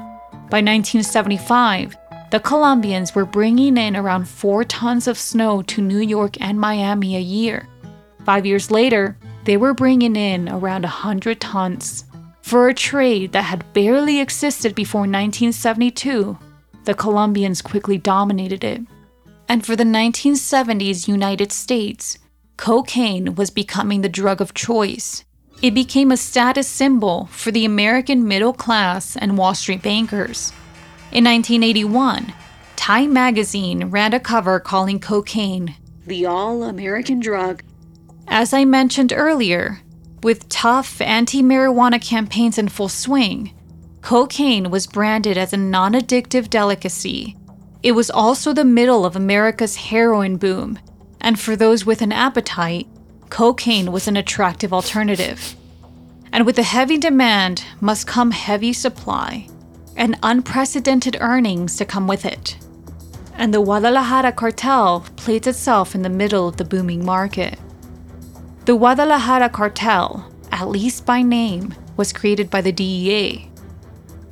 By 0.48 0.62
1975, 0.62 1.94
the 2.30 2.40
Colombians 2.40 3.14
were 3.14 3.26
bringing 3.26 3.76
in 3.76 3.96
around 3.96 4.26
four 4.26 4.64
tons 4.64 5.06
of 5.06 5.18
snow 5.18 5.60
to 5.64 5.82
New 5.82 5.98
York 5.98 6.40
and 6.40 6.58
Miami 6.58 7.16
a 7.16 7.20
year. 7.20 7.68
Five 8.24 8.46
years 8.46 8.70
later, 8.70 9.18
they 9.44 9.58
were 9.58 9.74
bringing 9.74 10.16
in 10.16 10.48
around 10.48 10.84
100 10.84 11.38
tons. 11.38 12.06
For 12.40 12.68
a 12.68 12.74
trade 12.74 13.32
that 13.32 13.42
had 13.42 13.70
barely 13.74 14.20
existed 14.20 14.74
before 14.74 15.02
1972, 15.02 16.38
the 16.84 16.94
Colombians 16.94 17.60
quickly 17.60 17.98
dominated 17.98 18.64
it. 18.64 18.80
And 19.48 19.64
for 19.64 19.76
the 19.76 19.84
1970s 19.84 21.08
United 21.08 21.52
States, 21.52 22.18
cocaine 22.56 23.34
was 23.34 23.50
becoming 23.50 24.00
the 24.00 24.08
drug 24.08 24.40
of 24.40 24.54
choice. 24.54 25.24
It 25.62 25.74
became 25.74 26.10
a 26.10 26.16
status 26.16 26.68
symbol 26.68 27.26
for 27.26 27.50
the 27.50 27.64
American 27.64 28.26
middle 28.26 28.52
class 28.52 29.16
and 29.16 29.38
Wall 29.38 29.54
Street 29.54 29.82
bankers. 29.82 30.52
In 31.12 31.24
1981, 31.24 32.32
Time 32.76 33.14
magazine 33.14 33.86
ran 33.86 34.12
a 34.12 34.20
cover 34.20 34.60
calling 34.60 35.00
cocaine 35.00 35.74
the 36.06 36.26
all 36.26 36.62
American 36.64 37.18
drug. 37.18 37.62
As 38.28 38.52
I 38.52 38.66
mentioned 38.66 39.10
earlier, 39.10 39.80
with 40.22 40.48
tough 40.50 41.00
anti 41.00 41.42
marijuana 41.42 41.98
campaigns 41.98 42.58
in 42.58 42.68
full 42.68 42.90
swing, 42.90 43.54
cocaine 44.02 44.70
was 44.70 44.86
branded 44.86 45.38
as 45.38 45.54
a 45.54 45.56
non 45.56 45.94
addictive 45.94 46.50
delicacy 46.50 47.38
it 47.84 47.92
was 47.92 48.10
also 48.10 48.54
the 48.54 48.64
middle 48.64 49.04
of 49.04 49.14
America's 49.14 49.76
heroin 49.76 50.38
boom, 50.38 50.78
and 51.20 51.38
for 51.38 51.54
those 51.54 51.84
with 51.84 52.00
an 52.00 52.12
appetite, 52.12 52.88
cocaine 53.28 53.92
was 53.92 54.08
an 54.08 54.16
attractive 54.16 54.72
alternative. 54.72 55.54
And 56.32 56.46
with 56.46 56.56
the 56.56 56.62
heavy 56.62 56.96
demand 56.96 57.62
must 57.82 58.06
come 58.06 58.30
heavy 58.30 58.72
supply 58.72 59.48
and 59.98 60.18
unprecedented 60.22 61.18
earnings 61.20 61.76
to 61.76 61.84
come 61.84 62.08
with 62.08 62.24
it. 62.24 62.56
And 63.34 63.52
the 63.52 63.62
Guadalajara 63.62 64.32
cartel 64.32 65.04
placed 65.16 65.46
itself 65.46 65.94
in 65.94 66.00
the 66.00 66.08
middle 66.08 66.48
of 66.48 66.56
the 66.56 66.64
booming 66.64 67.04
market. 67.04 67.58
The 68.64 68.78
Guadalajara 68.78 69.50
cartel, 69.50 70.32
at 70.50 70.68
least 70.68 71.04
by 71.04 71.20
name, 71.20 71.74
was 71.98 72.14
created 72.14 72.48
by 72.48 72.62
the 72.62 72.72
DEA. 72.72 73.50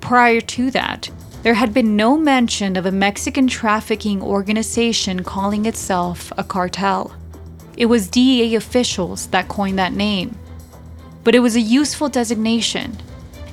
Prior 0.01 0.41
to 0.41 0.71
that, 0.71 1.11
there 1.43 1.55
had 1.55 1.75
been 1.75 1.97
no 1.97 2.17
mention 2.17 2.77
of 2.77 2.87
a 2.87 2.93
Mexican 2.93 3.49
trafficking 3.49 4.23
organization 4.23 5.25
calling 5.25 5.67
itself 5.67 6.33
a 6.39 6.45
cartel. 6.45 7.13
It 7.77 7.87
was 7.87 8.09
DEA 8.09 8.55
officials 8.55 9.27
that 9.29 9.49
coined 9.49 9.79
that 9.79 9.93
name. 9.93 10.39
But 11.25 11.35
it 11.35 11.41
was 11.41 11.57
a 11.57 11.61
useful 11.61 12.09
designation. 12.09 12.97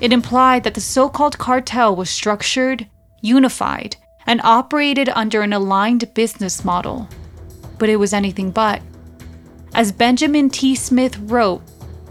It 0.01 0.13
implied 0.13 0.63
that 0.63 0.75
the 0.75 0.81
so 0.81 1.10
called 1.10 1.39
cartel 1.39 1.96
was 1.96 2.12
structured, 2.12 2.88
unified, 3.22 3.96
and 4.27 4.39
operated 4.43 5.10
under 5.10 5.41
an 5.41 5.53
aligned 5.53 6.13
business 6.13 6.63
model. 6.63 7.10
But 7.79 7.89
it 7.89 7.96
was 7.96 8.13
anything 8.13 8.51
but. 8.51 8.84
As 9.74 9.91
Benjamin 9.91 10.50
T. 10.51 10.75
Smith 10.75 11.17
wrote, 11.17 11.63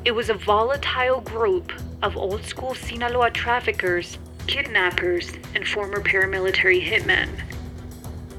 it 0.05 0.13
was 0.13 0.29
a 0.29 0.35
volatile 0.35 1.21
group 1.21 1.73
of 2.03 2.17
old 2.17 2.45
school 2.45 2.75
Sinaloa 2.75 3.31
traffickers 3.31 4.19
kidnappers, 4.49 5.31
and 5.55 5.69
former 5.69 6.01
paramilitary 6.01 6.83
hitmen. 6.83 7.29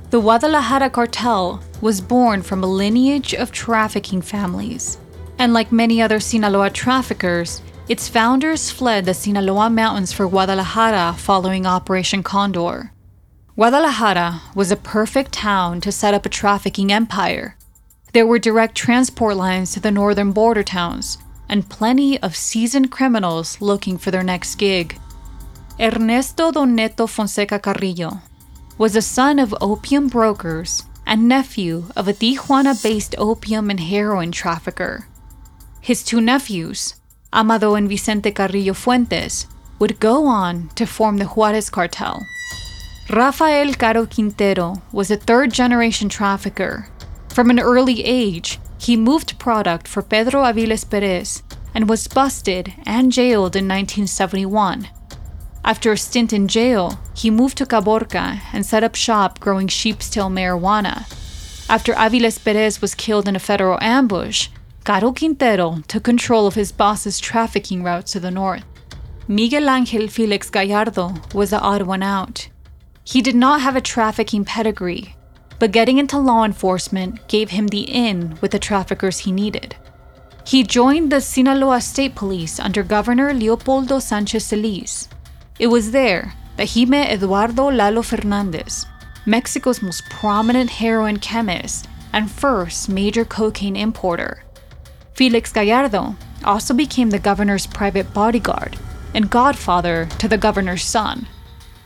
The 0.09 0.19
Guadalajara 0.19 0.89
cartel 0.89 1.63
was 1.79 2.01
born 2.01 2.41
from 2.41 2.63
a 2.63 2.67
lineage 2.67 3.33
of 3.33 3.51
trafficking 3.51 4.21
families, 4.21 4.97
and 5.37 5.53
like 5.53 5.71
many 5.71 6.01
other 6.01 6.19
Sinaloa 6.19 6.71
traffickers, 6.71 7.61
its 7.87 8.09
founders 8.09 8.69
fled 8.71 9.05
the 9.05 9.13
Sinaloa 9.13 9.69
mountains 9.69 10.11
for 10.11 10.27
Guadalajara 10.27 11.15
following 11.17 11.65
Operation 11.65 12.23
Condor. 12.23 12.91
Guadalajara 13.55 14.41
was 14.55 14.71
a 14.71 14.75
perfect 14.77 15.31
town 15.31 15.79
to 15.81 15.91
set 15.91 16.13
up 16.13 16.25
a 16.25 16.29
trafficking 16.29 16.91
empire. 16.91 17.55
There 18.13 18.25
were 18.25 18.39
direct 18.39 18.75
transport 18.75 19.37
lines 19.37 19.71
to 19.73 19.79
the 19.79 19.91
northern 19.91 20.31
border 20.31 20.63
towns, 20.63 21.17
and 21.47 21.69
plenty 21.69 22.19
of 22.21 22.35
seasoned 22.35 22.91
criminals 22.91 23.61
looking 23.61 23.97
for 23.97 24.11
their 24.11 24.23
next 24.23 24.55
gig. 24.55 24.99
Ernesto 25.81 26.51
Don 26.51 26.75
Neto 26.75 27.07
Fonseca 27.07 27.57
Carrillo 27.57 28.19
was 28.77 28.95
the 28.95 29.01
son 29.01 29.39
of 29.39 29.55
opium 29.61 30.09
brokers 30.09 30.83
and 31.07 31.25
nephew 31.25 31.85
of 31.95 32.09
a 32.09 32.13
Tijuana 32.13 32.75
based 32.83 33.15
opium 33.17 33.69
and 33.69 33.79
heroin 33.79 34.33
trafficker. 34.33 35.07
His 35.79 36.03
two 36.03 36.19
nephews, 36.19 36.95
Amado 37.31 37.75
and 37.75 37.87
Vicente 37.87 38.29
Carrillo 38.31 38.73
Fuentes, 38.73 39.47
would 39.79 40.01
go 40.01 40.27
on 40.27 40.67
to 40.75 40.85
form 40.85 41.15
the 41.15 41.25
Juarez 41.25 41.69
cartel. 41.69 42.25
Rafael 43.09 43.73
Caro 43.73 44.05
Quintero 44.05 44.81
was 44.91 45.09
a 45.09 45.15
third 45.15 45.53
generation 45.53 46.09
trafficker. 46.09 46.89
From 47.29 47.49
an 47.49 47.59
early 47.59 48.03
age, 48.03 48.59
he 48.77 48.97
moved 48.97 49.39
product 49.39 49.87
for 49.87 50.03
Pedro 50.03 50.43
Aviles 50.43 50.83
Perez 50.89 51.41
and 51.73 51.87
was 51.87 52.09
busted 52.09 52.73
and 52.85 53.13
jailed 53.13 53.55
in 53.55 53.65
1971 53.65 54.89
after 55.63 55.91
a 55.91 55.97
stint 55.97 56.33
in 56.33 56.47
jail, 56.47 56.99
he 57.13 57.29
moved 57.29 57.57
to 57.57 57.65
Caborca 57.65 58.39
and 58.53 58.65
set 58.65 58.83
up 58.83 58.95
shop 58.95 59.39
growing 59.39 59.67
sheep's 59.67 60.09
tail 60.09 60.29
marijuana. 60.29 61.05
After 61.69 61.93
Aviles 61.93 62.43
Perez 62.43 62.81
was 62.81 62.95
killed 62.95 63.27
in 63.27 63.35
a 63.35 63.39
federal 63.39 63.77
ambush, 63.81 64.49
Caro 64.83 65.11
Quintero 65.11 65.83
took 65.87 66.03
control 66.03 66.47
of 66.47 66.55
his 66.55 66.71
boss's 66.71 67.19
trafficking 67.19 67.83
route 67.83 68.07
to 68.07 68.19
the 68.19 68.31
north. 68.31 68.63
Miguel 69.27 69.69
Angel 69.69 70.07
Felix 70.07 70.49
Gallardo 70.49 71.13
was 71.35 71.51
the 71.51 71.59
odd 71.59 71.83
one 71.83 72.01
out. 72.01 72.49
He 73.03 73.21
did 73.21 73.35
not 73.35 73.61
have 73.61 73.75
a 73.75 73.81
trafficking 73.81 74.45
pedigree, 74.45 75.15
but 75.59 75.71
getting 75.71 75.99
into 75.99 76.17
law 76.17 76.45
enforcement 76.45 77.27
gave 77.27 77.51
him 77.51 77.67
the 77.67 77.81
in 77.81 78.37
with 78.41 78.51
the 78.51 78.59
traffickers 78.59 79.19
he 79.19 79.31
needed. 79.31 79.75
He 80.45 80.63
joined 80.63 81.11
the 81.11 81.21
Sinaloa 81.21 81.81
State 81.81 82.15
Police 82.15 82.59
under 82.59 82.81
Governor 82.81 83.33
Leopoldo 83.33 83.99
Sanchez 83.99 84.45
Celis 84.45 85.09
it 85.59 85.67
was 85.67 85.91
there 85.91 86.33
that 86.55 86.69
he 86.69 86.85
met 86.85 87.11
Eduardo 87.11 87.69
Lalo 87.69 88.01
Fernandez, 88.01 88.85
Mexico's 89.25 89.81
most 89.81 90.09
prominent 90.09 90.69
heroin 90.69 91.19
chemist 91.19 91.87
and 92.13 92.31
first 92.31 92.89
major 92.89 93.25
cocaine 93.25 93.75
importer. 93.75 94.43
Felix 95.13 95.51
Gallardo 95.51 96.15
also 96.43 96.73
became 96.73 97.09
the 97.09 97.19
governor's 97.19 97.67
private 97.67 98.13
bodyguard 98.13 98.77
and 99.13 99.29
godfather 99.29 100.07
to 100.17 100.27
the 100.27 100.37
governor's 100.37 100.83
son. 100.83 101.27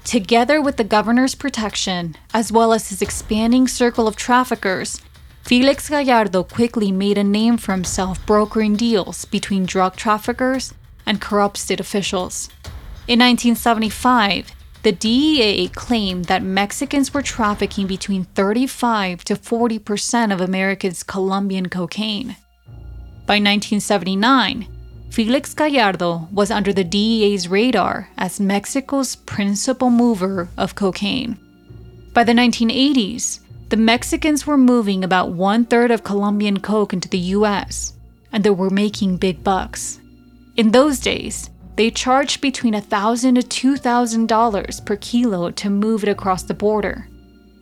Together 0.03 0.61
with 0.61 0.77
the 0.77 0.83
governor's 0.83 1.33
protection, 1.33 2.15
as 2.33 2.51
well 2.51 2.73
as 2.73 2.89
his 2.89 3.01
expanding 3.01 3.67
circle 3.67 4.07
of 4.07 4.15
traffickers, 4.15 5.01
Felix 5.41 5.89
Gallardo 5.89 6.43
quickly 6.43 6.91
made 6.91 7.17
a 7.17 7.23
name 7.23 7.57
for 7.57 7.71
himself 7.71 8.23
brokering 8.25 8.75
deals 8.75 9.25
between 9.25 9.65
drug 9.65 9.95
traffickers 9.95 10.73
and 11.05 11.19
corrupt 11.19 11.57
state 11.57 11.79
officials. 11.79 12.49
In 13.05 13.19
1975, 13.19 14.51
the 14.83 14.93
DEA 14.93 15.67
claimed 15.69 16.25
that 16.25 16.41
Mexicans 16.41 17.13
were 17.13 17.21
trafficking 17.21 17.85
between 17.85 18.23
35 18.23 19.25
to 19.25 19.35
40 19.35 19.79
percent 19.79 20.31
of 20.31 20.39
America's 20.39 21.03
Colombian 21.03 21.67
cocaine. 21.67 22.37
By 23.25 23.39
1979, 23.39 24.67
Felix 25.09 25.53
Gallardo 25.53 26.29
was 26.31 26.49
under 26.49 26.71
the 26.71 26.85
DEA's 26.85 27.49
radar 27.49 28.09
as 28.17 28.39
Mexico's 28.39 29.17
principal 29.17 29.89
mover 29.89 30.47
of 30.57 30.75
cocaine. 30.75 31.37
By 32.13 32.23
the 32.23 32.31
1980s, 32.31 33.41
the 33.67 33.77
Mexicans 33.77 34.47
were 34.47 34.57
moving 34.57 35.03
about 35.03 35.33
one 35.33 35.65
third 35.65 35.91
of 35.91 36.05
Colombian 36.05 36.61
coke 36.61 36.93
into 36.93 37.09
the 37.09 37.33
US, 37.35 37.93
and 38.31 38.45
they 38.45 38.49
were 38.49 38.69
making 38.69 39.17
big 39.17 39.43
bucks. 39.43 39.99
In 40.55 40.71
those 40.71 40.99
days, 40.99 41.49
they 41.75 41.89
charged 41.89 42.41
between 42.41 42.73
1,000 42.73 43.35
to 43.35 43.41
$2,000 43.41 44.85
per 44.85 44.95
kilo 44.97 45.49
to 45.51 45.69
move 45.69 46.03
it 46.03 46.09
across 46.09 46.43
the 46.43 46.53
border. 46.53 47.07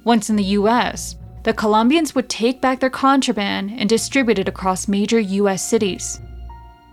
Once 0.04 0.30
in 0.30 0.36
the 0.36 0.56
US, 0.60 1.16
the 1.44 1.54
Colombians 1.54 2.14
would 2.14 2.30
take 2.30 2.62
back 2.62 2.80
their 2.80 2.90
contraband 2.90 3.72
and 3.78 3.90
distribute 3.90 4.40
it 4.40 4.48
across 4.48 4.88
major 4.88 5.20
US 5.20 5.66
cities. 5.66 6.22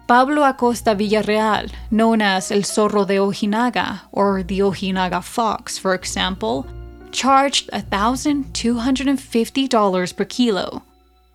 Pablo 0.06 0.42
Acosta 0.42 0.94
Villarreal, 0.94 1.70
known 1.90 2.22
as 2.22 2.50
El 2.50 2.62
Zorro 2.62 3.06
de 3.06 3.16
Ojinaga 3.16 4.00
or 4.10 4.42
the 4.42 4.60
Ojinaga 4.60 5.22
Fox, 5.22 5.76
for 5.76 5.92
example, 5.94 6.66
charged 7.10 7.68
$1,250 7.72 10.16
per 10.16 10.24
kilo. 10.24 10.82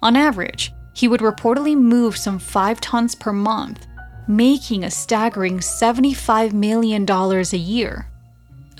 On 0.02 0.16
average, 0.16 0.74
he 0.96 1.08
would 1.08 1.22
reportedly 1.22 1.78
move 1.78 2.18
some 2.18 2.40
5 2.40 2.82
tons 2.82 3.14
per 3.14 3.32
month, 3.32 3.86
making 4.28 4.84
a 4.84 4.92
staggering 4.92 5.60
$75 5.60 6.54
million 6.54 7.10
a 7.10 7.58
year. 7.58 8.08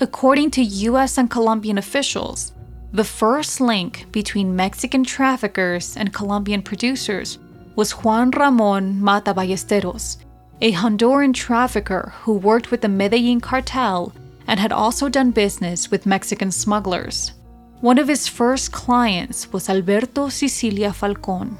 According 0.00 0.50
to 0.52 0.62
US 0.62 1.18
and 1.18 1.30
Colombian 1.30 1.78
officials, 1.78 2.52
the 2.92 3.04
first 3.04 3.60
link 3.60 4.06
between 4.12 4.56
Mexican 4.56 5.04
traffickers 5.04 5.96
and 5.96 6.14
Colombian 6.14 6.62
producers 6.62 7.38
was 7.76 7.92
Juan 7.92 8.30
Ramon 8.30 9.00
Mata 9.00 9.34
Ballesteros, 9.34 10.18
a 10.60 10.72
Honduran 10.72 11.34
trafficker 11.34 12.12
who 12.22 12.34
worked 12.34 12.70
with 12.70 12.80
the 12.80 12.88
Medellin 12.88 13.40
cartel 13.40 14.12
and 14.46 14.60
had 14.60 14.72
also 14.72 15.08
done 15.08 15.30
business 15.30 15.90
with 15.90 16.06
Mexican 16.06 16.50
smugglers. 16.50 17.32
One 17.80 17.98
of 17.98 18.08
his 18.08 18.28
first 18.28 18.72
clients 18.72 19.52
was 19.52 19.68
Alberto 19.68 20.28
Sicilia 20.28 20.92
Falcon. 20.92 21.56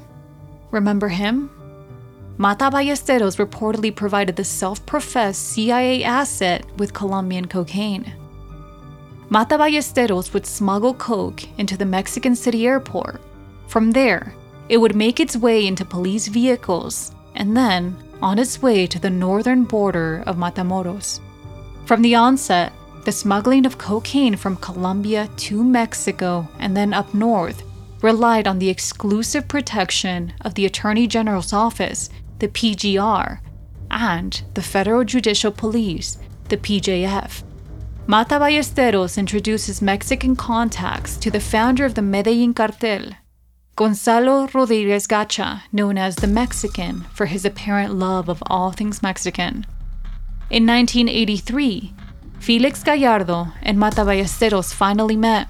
Remember 0.71 1.09
him? 1.09 1.49
Mata 2.37 2.69
Ballesteros 2.69 3.37
reportedly 3.37 3.95
provided 3.95 4.35
the 4.35 4.43
self 4.43 4.85
professed 4.85 5.41
CIA 5.41 6.03
asset 6.03 6.65
with 6.77 6.93
Colombian 6.93 7.47
cocaine. 7.47 8.13
Mata 9.29 9.57
Ballesteros 9.57 10.33
would 10.33 10.45
smuggle 10.45 10.93
coke 10.93 11.43
into 11.57 11.77
the 11.77 11.85
Mexican 11.85 12.35
City 12.35 12.67
airport. 12.67 13.21
From 13.67 13.91
there, 13.91 14.33
it 14.67 14.77
would 14.77 14.95
make 14.95 15.21
its 15.21 15.37
way 15.37 15.65
into 15.65 15.85
police 15.85 16.27
vehicles 16.27 17.13
and 17.35 17.55
then 17.55 17.95
on 18.21 18.37
its 18.37 18.61
way 18.61 18.85
to 18.85 18.99
the 18.99 19.09
northern 19.09 19.63
border 19.63 20.21
of 20.27 20.35
Matamoros. 20.35 21.21
From 21.85 22.01
the 22.01 22.15
onset, 22.15 22.73
the 23.05 23.11
smuggling 23.13 23.65
of 23.65 23.77
cocaine 23.77 24.35
from 24.35 24.57
Colombia 24.57 25.29
to 25.37 25.63
Mexico 25.63 26.47
and 26.59 26.75
then 26.75 26.93
up 26.93 27.13
north 27.13 27.63
relied 28.01 28.47
on 28.47 28.59
the 28.59 28.69
exclusive 28.69 29.47
protection 29.47 30.33
of 30.41 30.53
the 30.55 30.65
Attorney 30.65 31.07
General's 31.07 31.53
office 31.53 32.09
the 32.39 32.47
PGR, 32.47 33.39
and 33.91 34.43
the 34.53 34.61
Federal 34.61 35.03
Judicial 35.03 35.51
Police, 35.51 36.17
the 36.49 36.57
PJF. 36.57 37.43
Mata 38.07 38.35
Ballesteros 38.35 39.17
introduces 39.17 39.81
Mexican 39.81 40.35
contacts 40.35 41.17
to 41.17 41.31
the 41.31 41.39
founder 41.39 41.85
of 41.85 41.95
the 41.95 42.01
Medellin 42.01 42.53
cartel, 42.53 43.15
Gonzalo 43.75 44.47
Rodriguez 44.53 45.05
Gacha, 45.05 45.63
known 45.73 45.97
as 45.97 46.15
the 46.15 46.27
Mexican 46.27 47.01
for 47.13 47.25
his 47.25 47.43
apparent 47.43 47.93
love 47.93 48.29
of 48.29 48.41
all 48.45 48.71
things 48.71 49.03
Mexican. 49.03 49.65
In 50.49 50.65
1983, 50.65 51.93
Felix 52.39 52.83
Gallardo 52.83 53.47
and 53.61 53.77
Mata 53.77 54.01
Ballesteros 54.01 54.73
finally 54.73 55.17
met. 55.17 55.47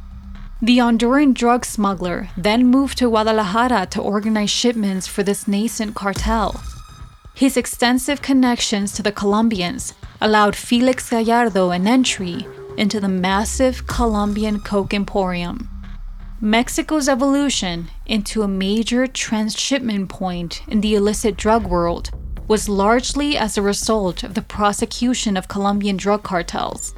The 0.62 0.78
Honduran 0.78 1.34
drug 1.34 1.66
smuggler 1.66 2.30
then 2.38 2.66
moved 2.66 2.98
to 3.00 3.10
Guadalajara 3.10 3.88
to 3.92 4.02
organize 4.02 4.50
shipments 4.50 5.06
for 5.06 5.22
this 5.22 5.48
nascent 5.48 5.94
cartel. 5.94 6.64
His 7.36 7.58
extensive 7.58 8.22
connections 8.22 8.94
to 8.94 9.04
the 9.04 9.12
Colombians 9.12 9.94
allowed 10.22 10.56
Felix 10.56 11.10
Gallardo 11.10 11.72
an 11.72 11.86
entry 11.86 12.48
into 12.78 13.02
the 13.02 13.10
massive 13.10 13.86
Colombian 13.88 14.62
Coke 14.62 14.94
Emporium. 14.94 15.70
Mexico's 16.40 17.10
evolution 17.10 17.90
into 18.06 18.42
a 18.42 18.48
major 18.48 19.06
transshipment 19.06 20.08
point 20.08 20.62
in 20.70 20.80
the 20.80 20.96
illicit 20.96 21.36
drug 21.36 21.68
world 21.68 22.10
was 22.48 22.70
largely 22.70 23.36
as 23.36 23.58
a 23.58 23.62
result 23.62 24.24
of 24.24 24.34
the 24.34 24.42
prosecution 24.42 25.36
of 25.36 25.50
Colombian 25.50 25.98
drug 25.98 26.24
cartels. 26.24 26.94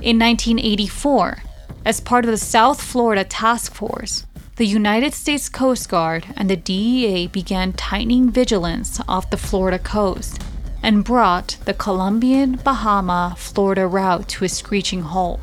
In 0.00 0.16
1984, 0.16 1.42
as 1.84 2.00
part 2.00 2.24
of 2.24 2.30
the 2.30 2.36
South 2.36 2.80
Florida 2.80 3.24
Task 3.24 3.74
Force, 3.74 4.26
the 4.56 4.66
United 4.66 5.12
States 5.12 5.50
Coast 5.50 5.86
Guard 5.90 6.28
and 6.34 6.48
the 6.48 6.56
DEA 6.56 7.26
began 7.26 7.74
tightening 7.74 8.30
vigilance 8.30 8.98
off 9.06 9.28
the 9.28 9.36
Florida 9.36 9.78
coast 9.78 10.42
and 10.82 11.04
brought 11.04 11.58
the 11.66 11.74
Colombian 11.74 12.56
Bahama 12.64 13.34
Florida 13.36 13.86
route 13.86 14.26
to 14.30 14.46
a 14.46 14.48
screeching 14.48 15.02
halt. 15.02 15.40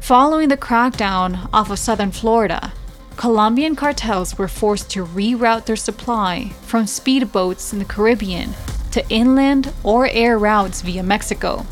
Following 0.00 0.48
the 0.48 0.56
crackdown 0.56 1.46
off 1.52 1.70
of 1.70 1.78
southern 1.78 2.10
Florida, 2.10 2.72
Colombian 3.16 3.76
cartels 3.76 4.38
were 4.38 4.48
forced 4.48 4.88
to 4.90 5.04
reroute 5.04 5.66
their 5.66 5.76
supply 5.76 6.52
from 6.62 6.86
speedboats 6.86 7.70
in 7.74 7.78
the 7.80 7.84
Caribbean 7.84 8.54
to 8.92 9.06
inland 9.10 9.74
or 9.84 10.06
air 10.06 10.38
routes 10.38 10.80
via 10.80 11.02
Mexico. 11.02 11.66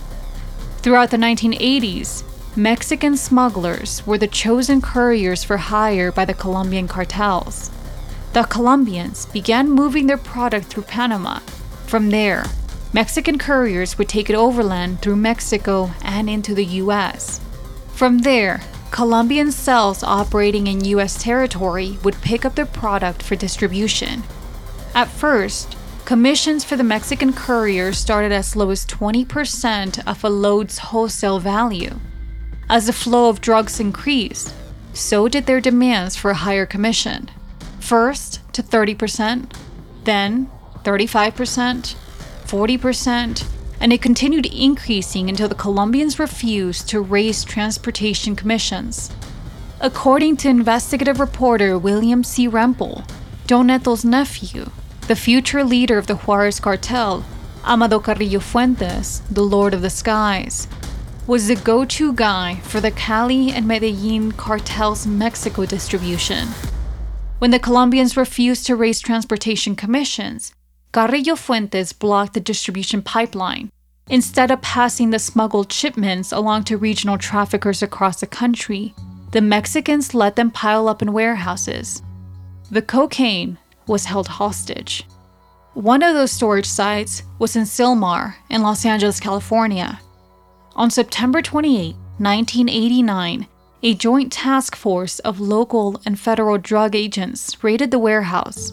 Throughout 0.83 1.11
the 1.11 1.17
1980s, 1.17 2.23
Mexican 2.57 3.17
smugglers 3.17 4.05
were 4.05 4.19
the 4.19 4.27
chosen 4.27 4.83
couriers 4.83 5.45
for 5.45 5.57
hire 5.57 6.11
by 6.11 6.25
the 6.25 6.35
Colombian 6.35 6.89
cartels. 6.89 7.71
The 8.33 8.43
Colombians 8.43 9.27
began 9.27 9.71
moving 9.71 10.09
their 10.09 10.19
product 10.19 10.67
through 10.67 10.83
Panama. 10.83 11.39
From 11.87 12.11
there, 12.11 12.47
Mexican 12.93 13.39
couriers 13.39 13.97
would 13.97 14.09
take 14.09 14.29
it 14.29 14.35
overland 14.35 15.01
through 15.01 15.15
Mexico 15.15 15.93
and 16.03 16.29
into 16.29 16.53
the 16.53 16.65
US. 16.65 17.41
From 17.93 18.19
there, 18.19 18.61
Colombian 18.91 19.53
cells 19.53 20.03
operating 20.03 20.67
in 20.67 20.85
US 20.87 21.23
territory 21.23 21.99
would 22.03 22.21
pick 22.21 22.45
up 22.45 22.57
their 22.57 22.67
product 22.67 23.23
for 23.23 23.37
distribution. 23.37 24.25
At 24.93 25.07
first, 25.07 25.77
commissions 26.05 26.65
for 26.65 26.75
the 26.75 26.83
Mexican 26.83 27.33
couriers 27.33 27.97
started 27.97 28.33
as 28.33 28.57
low 28.57 28.71
as 28.71 28.85
20% 28.87 30.05
of 30.05 30.25
a 30.25 30.29
load's 30.29 30.79
wholesale 30.79 31.39
value. 31.39 32.01
As 32.71 32.87
the 32.87 32.93
flow 32.93 33.29
of 33.29 33.41
drugs 33.41 33.81
increased, 33.81 34.55
so 34.93 35.27
did 35.27 35.47
their 35.47 35.61
demands 35.61 36.15
for 36.15 36.31
a 36.31 36.43
higher 36.47 36.67
commission. 36.67 37.29
First 37.81 38.39
to 38.53 38.63
30%, 38.63 39.53
then 40.05 40.49
35%, 40.85 41.97
40%, 42.47 43.47
and 43.81 43.93
it 43.93 44.01
continued 44.01 44.47
increasing 44.47 45.29
until 45.29 45.49
the 45.49 45.57
Colombians 45.57 46.21
refused 46.21 46.89
to 46.91 47.01
raise 47.01 47.43
transportation 47.43 48.37
commissions. 48.37 49.11
According 49.81 50.37
to 50.37 50.49
investigative 50.49 51.19
reporter 51.19 51.77
William 51.77 52.23
C. 52.23 52.47
Rempel, 52.47 53.05
Don 53.49 53.67
Neto's 53.67 54.05
nephew, 54.05 54.71
the 55.09 55.17
future 55.17 55.65
leader 55.65 55.99
of 55.99 56.07
the 56.07 56.15
Juarez 56.15 56.61
cartel, 56.61 57.25
Amado 57.65 57.99
Carrillo 57.99 58.39
Fuentes, 58.39 59.23
the 59.29 59.43
Lord 59.43 59.75
of 59.75 59.83
the 59.83 59.91
Skies, 59.91 60.69
was 61.31 61.47
the 61.47 61.55
go 61.55 61.85
to 61.85 62.13
guy 62.15 62.57
for 62.65 62.81
the 62.81 62.91
Cali 62.91 63.53
and 63.53 63.65
Medellin 63.65 64.33
cartel's 64.33 65.07
Mexico 65.07 65.65
distribution. 65.65 66.49
When 67.39 67.53
the 67.53 67.61
Colombians 67.61 68.17
refused 68.17 68.67
to 68.67 68.75
raise 68.75 68.99
transportation 68.99 69.77
commissions, 69.77 70.53
Carrillo 70.91 71.37
Fuentes 71.37 71.93
blocked 71.93 72.35
the 72.35 72.41
distribution 72.41 73.01
pipeline. 73.01 73.71
Instead 74.09 74.51
of 74.51 74.61
passing 74.61 75.11
the 75.11 75.21
smuggled 75.21 75.73
shipments 75.73 76.33
along 76.33 76.65
to 76.65 76.77
regional 76.77 77.17
traffickers 77.17 77.81
across 77.81 78.19
the 78.19 78.27
country, 78.27 78.93
the 79.31 79.41
Mexicans 79.41 80.13
let 80.15 80.35
them 80.35 80.51
pile 80.51 80.89
up 80.89 81.01
in 81.01 81.13
warehouses. 81.13 82.03
The 82.73 82.83
cocaine 82.83 83.57
was 83.87 84.07
held 84.07 84.27
hostage. 84.27 85.07
One 85.75 86.03
of 86.03 86.13
those 86.13 86.33
storage 86.33 86.67
sites 86.67 87.23
was 87.39 87.55
in 87.55 87.67
Sylmar 87.67 88.35
in 88.49 88.63
Los 88.63 88.85
Angeles, 88.85 89.21
California. 89.21 90.01
On 90.81 90.89
September 90.89 91.43
28, 91.43 91.95
1989, 92.17 93.47
a 93.83 93.95
joint 93.95 94.33
task 94.33 94.75
force 94.75 95.19
of 95.19 95.39
local 95.39 96.01
and 96.07 96.19
federal 96.19 96.57
drug 96.57 96.97
agents 96.97 97.63
raided 97.63 97.91
the 97.91 97.99
warehouse. 97.99 98.73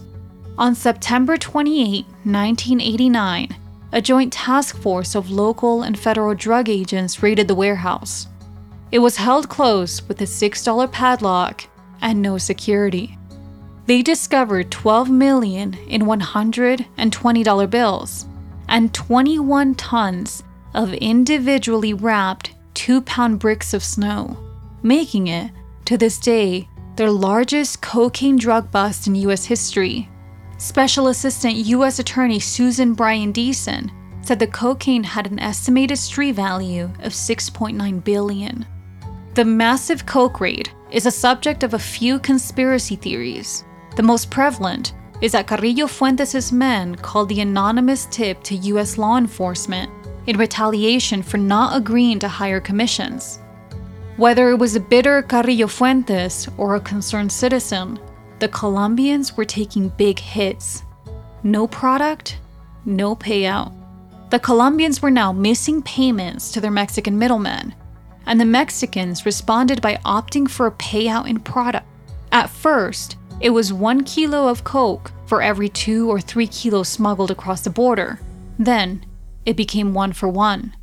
On 0.57 0.73
September 0.73 1.35
28, 1.35 2.05
1989, 2.05 3.57
a 3.91 4.01
joint 4.01 4.31
task 4.31 4.77
force 4.77 5.15
of 5.15 5.29
local 5.29 5.83
and 5.83 5.99
federal 5.99 6.33
drug 6.33 6.69
agents 6.69 7.21
raided 7.21 7.49
the 7.49 7.55
warehouse. 7.55 8.27
It 8.89 8.99
was 8.99 9.17
held 9.17 9.49
closed 9.49 10.07
with 10.07 10.21
a 10.21 10.23
$6 10.23 10.89
padlock 10.93 11.65
and 12.01 12.21
no 12.21 12.37
security. 12.37 13.17
They 13.85 14.01
discovered 14.01 14.71
12 14.71 15.09
million 15.09 15.73
in 15.89 16.03
$120 16.03 17.69
bills 17.69 18.25
and 18.69 18.93
21 18.93 19.75
tons 19.75 20.43
of 20.77 20.93
individually 20.93 21.93
wrapped 21.93 22.53
2-pound 22.75 23.39
bricks 23.39 23.73
of 23.73 23.83
snow, 23.83 24.37
making 24.83 25.27
it 25.27 25.51
to 25.85 25.97
this 25.97 26.19
day 26.19 26.69
their 26.95 27.09
largest 27.09 27.81
cocaine 27.81 28.37
drug 28.37 28.71
bust 28.71 29.07
in 29.07 29.15
US 29.15 29.43
history. 29.43 30.07
Special 30.59 31.07
Assistant 31.07 31.55
U.S. 31.55 31.97
Attorney 31.99 32.39
Susan 32.39 32.93
Bryan 32.93 33.33
Deason 33.33 33.91
said 34.21 34.37
the 34.37 34.47
cocaine 34.47 35.03
had 35.03 35.25
an 35.25 35.39
estimated 35.39 35.97
street 35.97 36.33
value 36.33 36.85
of 36.99 37.11
6.9 37.11 38.03
billion. 38.03 38.65
The 39.33 39.45
massive 39.45 40.05
coke 40.05 40.39
raid 40.39 40.69
is 40.91 41.05
a 41.05 41.11
subject 41.11 41.63
of 41.63 41.73
a 41.73 41.79
few 41.79 42.19
conspiracy 42.19 42.95
theories. 42.95 43.63
The 43.95 44.03
most 44.03 44.29
prevalent 44.29 44.93
is 45.21 45.31
that 45.31 45.47
Carrillo 45.47 45.87
Fuentes' 45.87 46.51
men 46.51 46.95
called 46.95 47.29
the 47.29 47.41
anonymous 47.41 48.05
tip 48.11 48.43
to 48.43 48.55
U.S. 48.55 48.99
law 48.99 49.17
enforcement 49.17 49.91
in 50.27 50.37
retaliation 50.37 51.23
for 51.23 51.37
not 51.37 51.75
agreeing 51.75 52.19
to 52.19 52.27
higher 52.27 52.59
commissions. 52.59 53.39
Whether 54.17 54.49
it 54.51 54.57
was 54.57 54.75
a 54.75 54.79
bitter 54.79 55.21
Carrillo 55.21 55.67
Fuentes 55.67 56.47
or 56.57 56.75
a 56.75 56.79
concerned 56.79 57.31
citizen, 57.31 57.99
the 58.39 58.47
Colombians 58.47 59.35
were 59.35 59.45
taking 59.45 59.89
big 59.89 60.19
hits. 60.19 60.83
No 61.43 61.67
product, 61.67 62.39
no 62.85 63.15
payout. 63.15 63.73
The 64.29 64.39
Colombians 64.39 65.01
were 65.01 65.11
now 65.11 65.31
missing 65.31 65.81
payments 65.81 66.51
to 66.51 66.61
their 66.61 66.71
Mexican 66.71 67.17
middlemen, 67.17 67.73
and 68.25 68.39
the 68.39 68.45
Mexicans 68.45 69.25
responded 69.25 69.81
by 69.81 69.95
opting 70.05 70.49
for 70.49 70.67
a 70.67 70.71
payout 70.71 71.29
in 71.29 71.39
product. 71.39 71.85
At 72.31 72.49
first, 72.49 73.17
it 73.39 73.51
was 73.51 73.71
one 73.71 74.03
kilo 74.03 74.49
of 74.49 74.63
coke 74.63 75.11
for 75.27 75.41
every 75.41 75.69
two 75.69 76.09
or 76.09 76.19
three 76.19 76.47
kilos 76.47 76.89
smuggled 76.89 77.31
across 77.31 77.61
the 77.61 77.69
border. 77.69 78.19
Then, 78.59 79.05
it 79.47 79.55
became 79.55 79.93
one 79.93 80.11
for 80.11 80.27
one. 80.27 80.75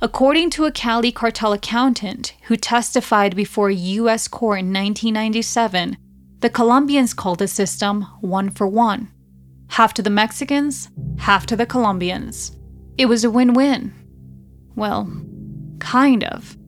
According 0.00 0.48
to 0.50 0.64
a 0.64 0.72
Cali 0.72 1.12
cartel 1.12 1.52
accountant 1.52 2.34
who 2.44 2.56
testified 2.56 3.36
before 3.36 3.68
a 3.68 3.74
U.S. 4.00 4.26
court 4.26 4.60
in 4.60 4.72
1997, 4.72 5.98
the 6.40 6.50
Colombians 6.50 7.12
called 7.12 7.38
the 7.38 7.46
system 7.46 8.02
one 8.20 8.50
for 8.50 8.66
one 8.66 9.12
half 9.68 9.94
to 9.94 10.02
the 10.02 10.10
Mexicans, 10.10 10.90
half 11.18 11.46
to 11.46 11.56
the 11.56 11.64
Colombians. 11.64 12.54
It 12.98 13.06
was 13.06 13.24
a 13.24 13.30
win 13.30 13.54
win. 13.54 13.94
Well, 14.76 15.10
kind 15.78 16.24
of. 16.24 16.58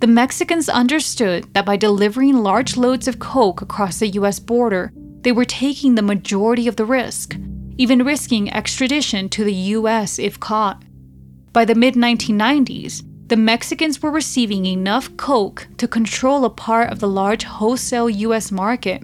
The 0.00 0.06
Mexicans 0.06 0.68
understood 0.68 1.52
that 1.54 1.64
by 1.64 1.76
delivering 1.76 2.36
large 2.36 2.76
loads 2.76 3.08
of 3.08 3.18
coke 3.18 3.62
across 3.62 4.00
the 4.00 4.08
US 4.08 4.38
border, 4.38 4.92
they 5.22 5.32
were 5.32 5.46
taking 5.46 5.94
the 5.94 6.02
majority 6.02 6.68
of 6.68 6.76
the 6.76 6.84
risk, 6.84 7.36
even 7.82 8.04
risking 8.04 8.52
extradition 8.52 9.28
to 9.28 9.44
the 9.44 9.58
US 9.76 10.18
if 10.18 10.38
caught. 10.38 10.82
By 11.52 11.64
the 11.64 11.74
mid 11.74 11.94
1990s, 11.94 13.02
the 13.28 13.36
Mexicans 13.36 14.00
were 14.02 14.10
receiving 14.10 14.66
enough 14.66 15.16
coke 15.16 15.68
to 15.78 15.88
control 15.88 16.44
a 16.44 16.50
part 16.50 16.90
of 16.92 17.00
the 17.00 17.08
large 17.08 17.44
wholesale 17.44 18.08
US 18.08 18.50
market 18.50 19.02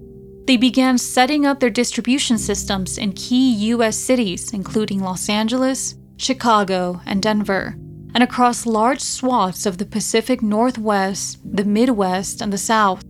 they 0.48 0.56
began 0.56 0.96
setting 0.96 1.44
up 1.44 1.60
their 1.60 1.68
distribution 1.68 2.38
systems 2.38 2.96
in 2.96 3.12
key 3.12 3.52
US 3.74 3.98
cities, 3.98 4.54
including 4.54 4.98
Los 4.98 5.28
Angeles, 5.28 5.94
Chicago, 6.16 7.02
and 7.04 7.22
Denver, 7.22 7.74
and 8.14 8.22
across 8.22 8.64
large 8.64 9.02
swaths 9.02 9.66
of 9.66 9.76
the 9.76 9.84
Pacific 9.84 10.40
Northwest, 10.40 11.38
the 11.44 11.66
Midwest, 11.66 12.40
and 12.40 12.50
the 12.50 12.56
South. 12.56 13.04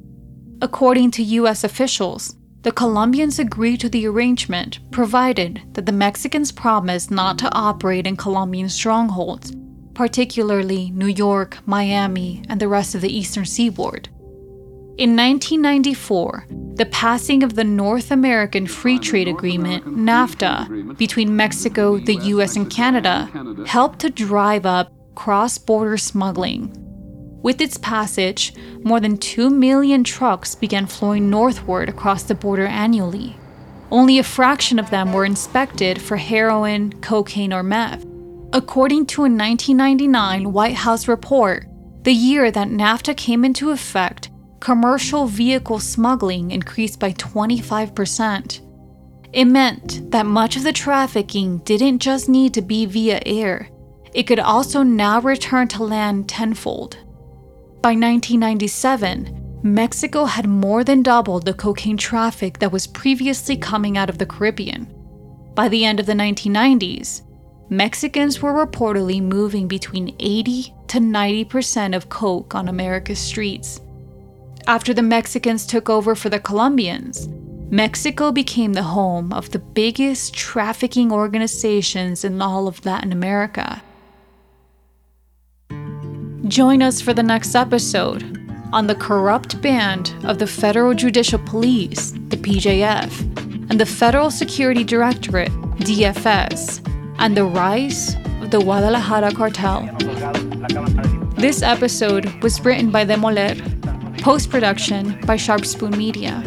According 0.61 1.13
to 1.13 1.23
US 1.23 1.63
officials, 1.63 2.35
the 2.63 2.73
Colombians 2.73 3.39
agreed 3.39 3.81
to 3.81 3.89
the 3.89 4.07
arrangement 4.07 4.81
provided 4.91 5.63
that 5.75 5.87
the 5.87 5.93
Mexicans 5.93 6.51
promised 6.51 7.11
not 7.11 7.39
to 7.39 7.55
operate 7.55 8.07
in 8.07 8.17
Colombian 8.17 8.69
strongholds, 8.69 9.53
particularly 9.95 10.91
New 10.91 11.07
York, 11.07 11.59
Miami, 11.67 12.43
and 12.49 12.61
the 12.61 12.69
rest 12.69 12.95
of 12.95 13.01
the 13.01 13.17
eastern 13.17 13.45
seaboard. 13.45 14.09
In 14.99 15.15
1994, 15.15 16.47
the 16.75 16.87
passing 16.87 17.45
of 17.45 17.55
the 17.55 17.63
North 17.63 18.11
American 18.11 18.67
Free 18.67 18.99
Trade 18.99 19.29
Agreement, 19.29 19.85
NAFTA, 19.87 20.99
between 20.99 21.37
Mexico, 21.37 21.99
the 21.99 22.17
US, 22.17 22.57
and 22.57 22.69
Canada 22.69 23.31
helped 23.67 24.01
to 24.01 24.11
drive 24.11 24.67
up 24.67 24.93
cross 25.15 25.59
border 25.59 25.97
smuggling. 25.97 26.88
With 27.43 27.61
its 27.61 27.77
passage, 27.77 28.53
more 28.83 29.01
than 29.01 29.17
2 29.17 29.51
million 29.51 30.05
trucks 30.05 30.55
began 30.55 30.87
flowing 30.87 31.31
northward 31.31 31.89
across 31.89 32.25
the 32.25 32.35
border 32.35 32.67
annually. 32.67 33.37
Only 33.91 34.19
a 34.19 34.25
fraction 34.25 34.79
of 34.79 34.91
them 34.91 35.13
were 35.13 35.25
inspected 35.25 36.01
for 36.01 36.17
heroin, 36.17 36.93
cocaine, 37.01 37.53
or 37.53 37.63
meth. 37.63 38.05
According 38.53 39.07
to 39.07 39.23
a 39.23 39.31
1999 39.31 40.53
White 40.53 40.75
House 40.75 41.07
report, 41.09 41.67
the 42.03 42.13
year 42.13 42.51
that 42.51 42.69
NAFTA 42.69 43.17
came 43.17 43.45
into 43.45 43.71
effect, 43.71 44.31
commercial 44.61 45.27
vehicle 45.27 45.79
smuggling 45.79 46.51
increased 46.51 46.99
by 46.99 47.13
25%. 47.13 48.61
It 49.33 49.45
meant 49.45 50.11
that 50.11 50.27
much 50.27 50.57
of 50.57 50.65
the 50.65 50.73
trafficking 50.73 51.59
didn't 51.59 52.01
just 52.01 52.29
need 52.29 52.55
to 52.55 52.63
be 52.63 52.87
via 52.87 53.21
air, 53.25 53.69
it 54.15 54.27
could 54.27 54.41
also 54.41 54.83
now 54.83 55.21
return 55.21 55.69
to 55.69 55.85
land 55.85 56.29
tenfold. 56.29 56.97
By 57.81 57.91
1997, 57.91 59.61
Mexico 59.63 60.25
had 60.25 60.49
more 60.49 60.83
than 60.83 61.03
doubled 61.03 61.45
the 61.45 61.55
cocaine 61.55 61.97
traffic 61.97 62.59
that 62.59 62.73
was 62.73 62.87
previously 62.87 63.57
coming 63.57 63.97
out 63.97 64.11
of 64.11 64.19
the 64.19 64.27
Caribbean. 64.27 64.93
By 65.55 65.69
the 65.69 65.85
end 65.85 66.01
of 66.01 66.07
the 66.07 66.13
1990s, 66.13 67.23
Mexicans 67.71 68.43
were 68.43 68.67
reportedly 68.67 69.23
moving 69.23 69.69
between 69.69 70.17
80 70.19 70.75
to 70.89 70.99
90% 70.99 71.95
of 71.95 72.09
coke 72.09 72.55
on 72.55 72.69
America's 72.69 73.19
streets. 73.19 73.81
After 74.67 74.93
the 74.93 75.03
Mexicans 75.03 75.67
took 75.67 75.89
over 75.89 76.15
for 76.15 76.31
the 76.31 76.41
Colombians, 76.41 77.29
Mexico 77.71 78.33
became 78.33 78.73
the 78.73 78.83
home 78.83 79.33
of 79.33 79.51
the 79.51 79.59
biggest 79.59 80.35
trafficking 80.35 81.13
organizations 81.13 82.25
in 82.25 82.41
all 82.41 82.67
of 82.67 82.85
Latin 82.85 83.13
America. 83.13 83.83
Join 86.49 86.81
us 86.81 87.03
for 87.03 87.13
the 87.13 87.23
next 87.23 87.55
episode 87.55 88.23
on 88.73 88.87
the 88.87 88.95
corrupt 88.95 89.61
band 89.61 90.15
of 90.25 90.39
the 90.39 90.47
Federal 90.47 90.95
Judicial 90.95 91.39
Police, 91.39 92.13
the 92.29 92.39
PJF, 92.39 93.71
and 93.71 93.79
the 93.79 93.85
Federal 93.85 94.31
Security 94.31 94.83
Directorate, 94.83 95.53
DFS, 95.81 96.81
and 97.19 97.37
the 97.37 97.45
rise 97.45 98.15
of 98.41 98.51
the 98.51 98.61
Guadalajara 98.61 99.33
cartel. 99.33 99.83
This 101.37 101.63
episode 101.63 102.43
was 102.43 102.59
written 102.65 102.91
by 102.91 103.05
Demoler 103.05 103.55
Post 104.23 104.49
production 104.49 105.21
by 105.27 105.37
Sharp 105.37 105.67
Spoon 105.67 105.97
Media. 105.99 106.43